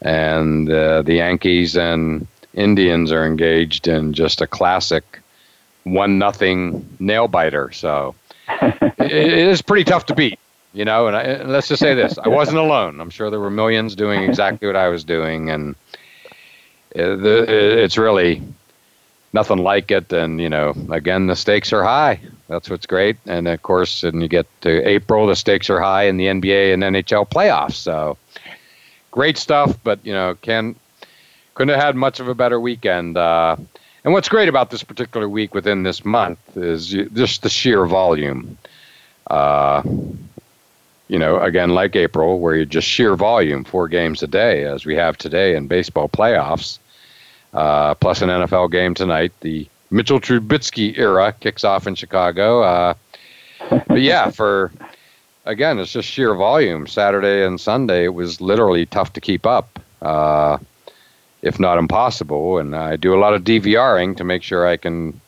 [0.00, 5.20] and uh, the Yankees and Indians are engaged in just a classic
[5.82, 7.70] one nothing nail biter.
[7.72, 8.14] So
[8.48, 10.38] it, it is pretty tough to beat,
[10.72, 11.08] you know.
[11.08, 13.00] And, I, and let's just say this: I wasn't alone.
[13.00, 15.74] I'm sure there were millions doing exactly what I was doing, and
[16.92, 18.40] it, it's really
[19.34, 20.10] nothing like it.
[20.12, 22.20] And you know, again, the stakes are high.
[22.48, 23.16] That's what's great.
[23.26, 26.72] And of course, and you get to April, the stakes are high in the NBA
[26.72, 27.74] and NHL playoffs.
[27.74, 28.16] So
[29.10, 29.76] great stuff.
[29.84, 30.76] But you know, can
[31.54, 33.18] couldn't have had much of a better weekend.
[33.18, 33.56] Uh,
[34.04, 38.58] and what's great about this particular week within this month is just the sheer volume.
[39.28, 39.82] Uh,
[41.08, 44.84] you know, again, like April, where you just sheer volume, four games a day, as
[44.84, 46.78] we have today in baseball playoffs,
[47.54, 49.32] uh, plus an NFL game tonight.
[49.40, 52.62] The Mitchell Trubisky era kicks off in Chicago.
[52.62, 52.94] Uh,
[53.86, 54.70] but yeah, for
[55.46, 56.86] again, it's just sheer volume.
[56.86, 59.78] Saturday and Sunday, it was literally tough to keep up.
[60.02, 60.58] Uh,
[61.44, 62.58] if not impossible.
[62.58, 65.20] And I do a lot of DVRing to make sure I can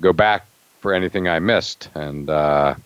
[0.00, 0.46] go back
[0.80, 1.90] for anything I missed.
[1.94, 2.76] And uh,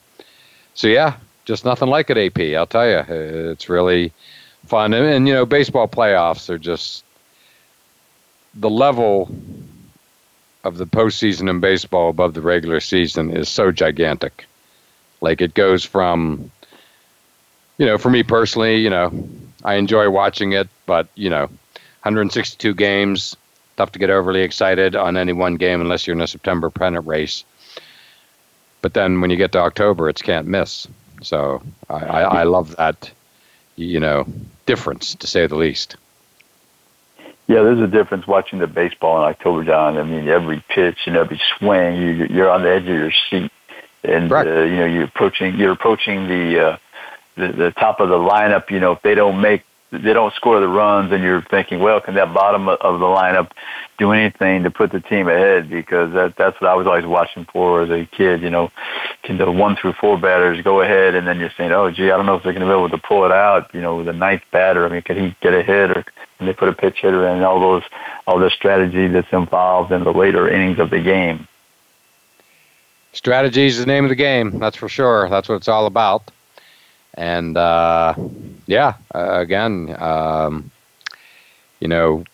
[0.74, 2.56] so, yeah, just nothing like it, AP.
[2.56, 4.12] I'll tell you, it's really
[4.66, 4.94] fun.
[4.94, 7.04] And, and, you know, baseball playoffs are just
[8.54, 9.34] the level
[10.64, 14.46] of the postseason in baseball above the regular season is so gigantic.
[15.20, 16.50] Like it goes from,
[17.78, 19.12] you know, for me personally, you know,
[19.64, 21.46] I enjoy watching it, but you know,
[22.02, 23.36] 162 games,
[23.76, 27.06] tough to get overly excited on any one game unless you're in a September pennant
[27.06, 27.44] race.
[28.82, 30.88] But then when you get to October, it's can't miss.
[31.22, 33.10] So I, I, I love that,
[33.76, 34.26] you know,
[34.66, 35.96] difference to say the least.
[37.52, 39.98] Yeah, there's a difference watching the baseball in October, John.
[39.98, 43.52] I mean, every pitch and every swing, you, you're on the edge of your seat,
[44.02, 44.46] and right.
[44.46, 46.78] uh, you know you're approaching you're approaching the, uh,
[47.36, 48.70] the the top of the lineup.
[48.70, 52.00] You know, if they don't make they don't score the runs, and you're thinking, well,
[52.00, 53.50] can that bottom of the lineup
[53.98, 55.68] do anything to put the team ahead?
[55.68, 58.40] Because that that's what I was always watching for as a kid.
[58.40, 58.72] You know,
[59.22, 62.16] can the one through four batters go ahead, and then you're saying, oh, gee, I
[62.16, 63.74] don't know if they're going to be able to pull it out.
[63.74, 64.86] You know, the ninth batter.
[64.86, 66.04] I mean, can he get a hit, or
[66.38, 67.42] can they put a pitch hitter in?
[67.42, 67.82] All those,
[68.26, 71.46] all the strategy that's involved in the later innings of the game.
[73.12, 74.58] Strategy is the name of the game.
[74.58, 75.28] That's for sure.
[75.28, 76.30] That's what it's all about.
[77.14, 78.14] And uh,
[78.66, 80.70] yeah, uh, again, um,
[81.80, 82.24] you know,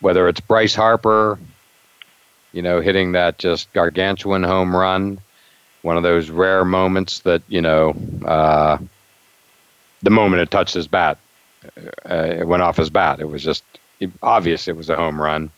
[0.00, 1.38] whether it's Bryce Harper,
[2.52, 5.18] you know, hitting that just gargantuan home run,
[5.82, 8.78] one of those rare moments that you know, uh,
[10.02, 11.18] the moment it touched his bat,
[12.08, 13.20] uh, it went off his bat.
[13.20, 13.64] It was just
[14.22, 15.50] obvious it was a home run.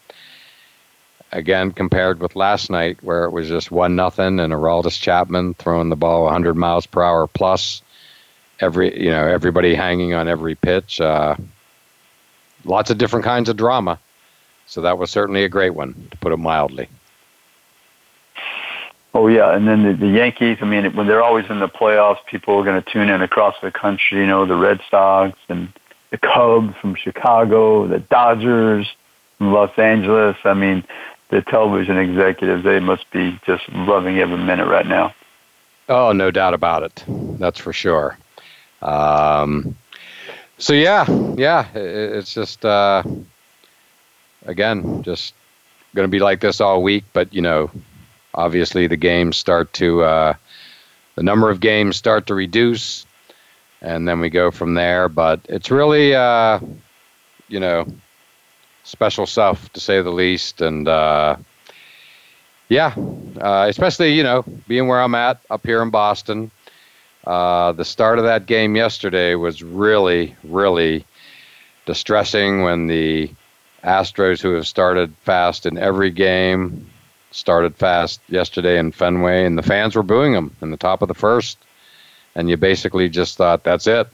[1.33, 5.89] Again, compared with last night, where it was just one nothing, and Aroldis Chapman throwing
[5.89, 7.83] the ball 100 miles per hour plus,
[8.61, 11.01] every you know everybody hanging on every pitch.
[11.01, 11.37] Uh,
[12.65, 13.99] lots of different kinds of drama.
[14.67, 16.89] So that was certainly a great one, to put it mildly.
[19.13, 20.59] Oh yeah, and then the, the Yankees.
[20.61, 23.55] I mean, when they're always in the playoffs, people are going to tune in across
[23.63, 24.19] the country.
[24.19, 25.73] You know, the Red Sox and
[26.11, 28.93] the Cubs from Chicago, the Dodgers
[29.39, 30.37] from Los Angeles.
[30.45, 30.83] I mean,
[31.29, 35.15] the television executives they must be just loving every minute right now.
[35.89, 37.05] Oh, no doubt about it.
[37.07, 38.19] That's for sure.
[38.85, 39.77] Um,
[40.59, 41.07] so yeah,
[41.37, 43.03] yeah, it, it's just uh,
[44.47, 45.35] again just
[45.95, 47.05] going to be like this all week.
[47.13, 47.71] But you know,
[48.35, 50.35] obviously the games start to uh,
[51.15, 53.07] the number of games start to reduce,
[53.81, 55.09] and then we go from there.
[55.09, 56.61] But it's really uh,
[57.49, 57.87] you know
[58.85, 61.37] special stuff to say the least, and uh,
[62.69, 62.95] yeah,
[63.41, 66.51] uh, especially you know being where I'm at up here in Boston.
[67.27, 71.05] Uh, the start of that game yesterday was really, really
[71.87, 73.31] distressing when the
[73.83, 76.87] Astros, who have started fast in every game,
[77.31, 81.09] started fast yesterday in Fenway, and the fans were booing them in the top of
[81.09, 81.59] the first.
[82.35, 84.09] And you basically just thought, that's it.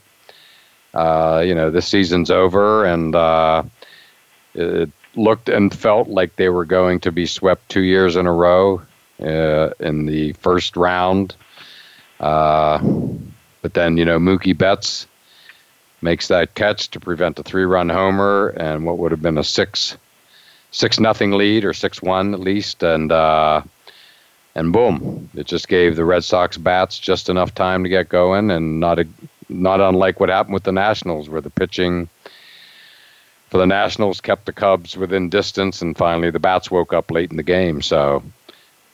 [0.93, 3.63] Uh, you know, this season's over, and uh,
[4.53, 8.31] it looked and felt like they were going to be swept two years in a
[8.31, 8.81] row
[9.21, 11.35] uh, in the first round
[12.21, 12.79] uh,
[13.61, 15.07] but then, you know, Mookie Betts
[16.01, 19.97] makes that catch to prevent a three-run homer and what would have been a six
[20.71, 23.61] six nothing lead or six one at least, and uh,
[24.55, 28.49] and boom, it just gave the Red Sox bats just enough time to get going,
[28.49, 29.07] and not a
[29.49, 32.07] not unlike what happened with the Nationals, where the pitching
[33.49, 37.31] for the Nationals kept the Cubs within distance, and finally the bats woke up late
[37.31, 37.81] in the game.
[37.81, 38.23] So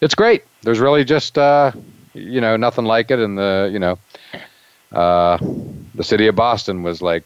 [0.02, 0.44] it's great.
[0.64, 1.72] There's really just uh,
[2.18, 3.20] you know, nothing like it.
[3.20, 3.98] And the, you know,
[4.92, 5.38] uh,
[5.96, 7.24] the city of Boston was like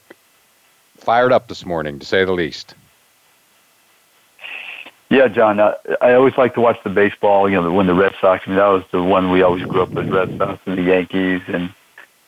[0.98, 2.76] fired up this morning, to say the least.
[5.10, 5.60] Yeah, John.
[5.60, 7.50] I, I always like to watch the baseball.
[7.50, 8.44] You know, when the Red Sox.
[8.46, 10.84] I mean, that was the one we always grew up with, Red Sox and the
[10.84, 11.42] Yankees.
[11.48, 11.74] And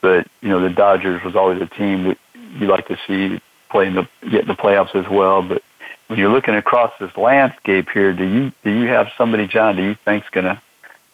[0.01, 2.17] but you know, the Dodgers was always a team that
[2.59, 3.39] you like to see
[3.69, 5.41] play in the get in the playoffs as well.
[5.41, 5.63] But
[6.07, 9.77] when you're looking across this landscape here, do you do you have somebody, John?
[9.77, 10.61] Do you think's going to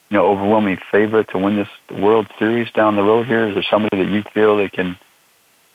[0.09, 3.47] you know, overwhelming favorite to win this World Series down the road here?
[3.47, 4.97] Is there somebody that you feel that can,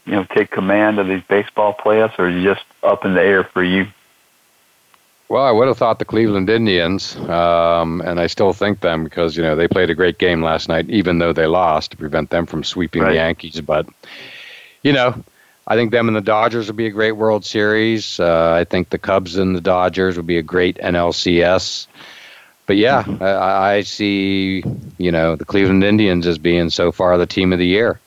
[0.06, 3.22] you know, take command of these baseball playoffs, or is it just up in the
[3.22, 3.86] air for you?
[5.28, 9.36] Well, I would have thought the Cleveland Indians, um, and I still think them because
[9.36, 12.30] you know they played a great game last night, even though they lost to prevent
[12.30, 13.10] them from sweeping right.
[13.10, 13.60] the Yankees.
[13.60, 13.88] But
[14.82, 15.24] you know,
[15.66, 18.20] I think them and the Dodgers would be a great World Series.
[18.20, 21.86] Uh, I think the Cubs and the Dodgers would be a great NLCS
[22.66, 23.04] but yeah.
[23.20, 24.62] I, I, see
[24.98, 28.00] you know the Cleveland Indians as being so far the team of the year.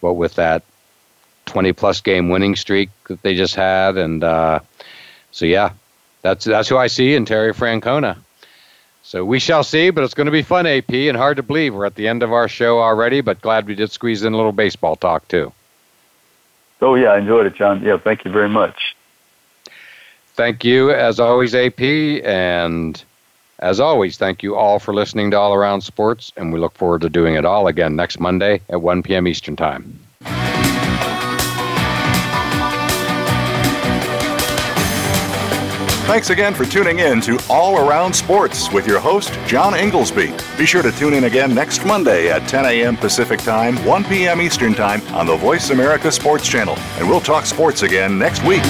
[0.00, 0.62] What with that
[1.46, 4.60] twenty plus game winning streak that they just had, and uh,
[5.30, 5.72] so yeah,
[6.22, 8.18] that's that's who I see in Terry Francona.
[9.04, 11.74] So we shall see, but it's going to be fun, AP, and hard to believe
[11.74, 13.20] we're at the end of our show already.
[13.20, 15.52] But glad we did squeeze in a little baseball talk too.
[16.80, 17.82] Oh yeah, I enjoyed it, John.
[17.82, 18.96] Yeah, thank you very much.
[20.34, 21.80] Thank you, as always, AP.
[21.80, 23.02] And
[23.62, 26.32] as always, thank you all for listening to All Around Sports.
[26.36, 29.26] And we look forward to doing it all again next Monday at 1 p.m.
[29.26, 29.98] Eastern Time.
[36.04, 40.34] Thanks again for tuning in to All Around Sports with your host, John Inglesby.
[40.58, 42.96] Be sure to tune in again next Monday at 10 a.m.
[42.96, 44.42] Pacific Time, 1 p.m.
[44.42, 46.76] Eastern Time on the Voice America Sports Channel.
[46.98, 48.64] And we'll talk sports again next week.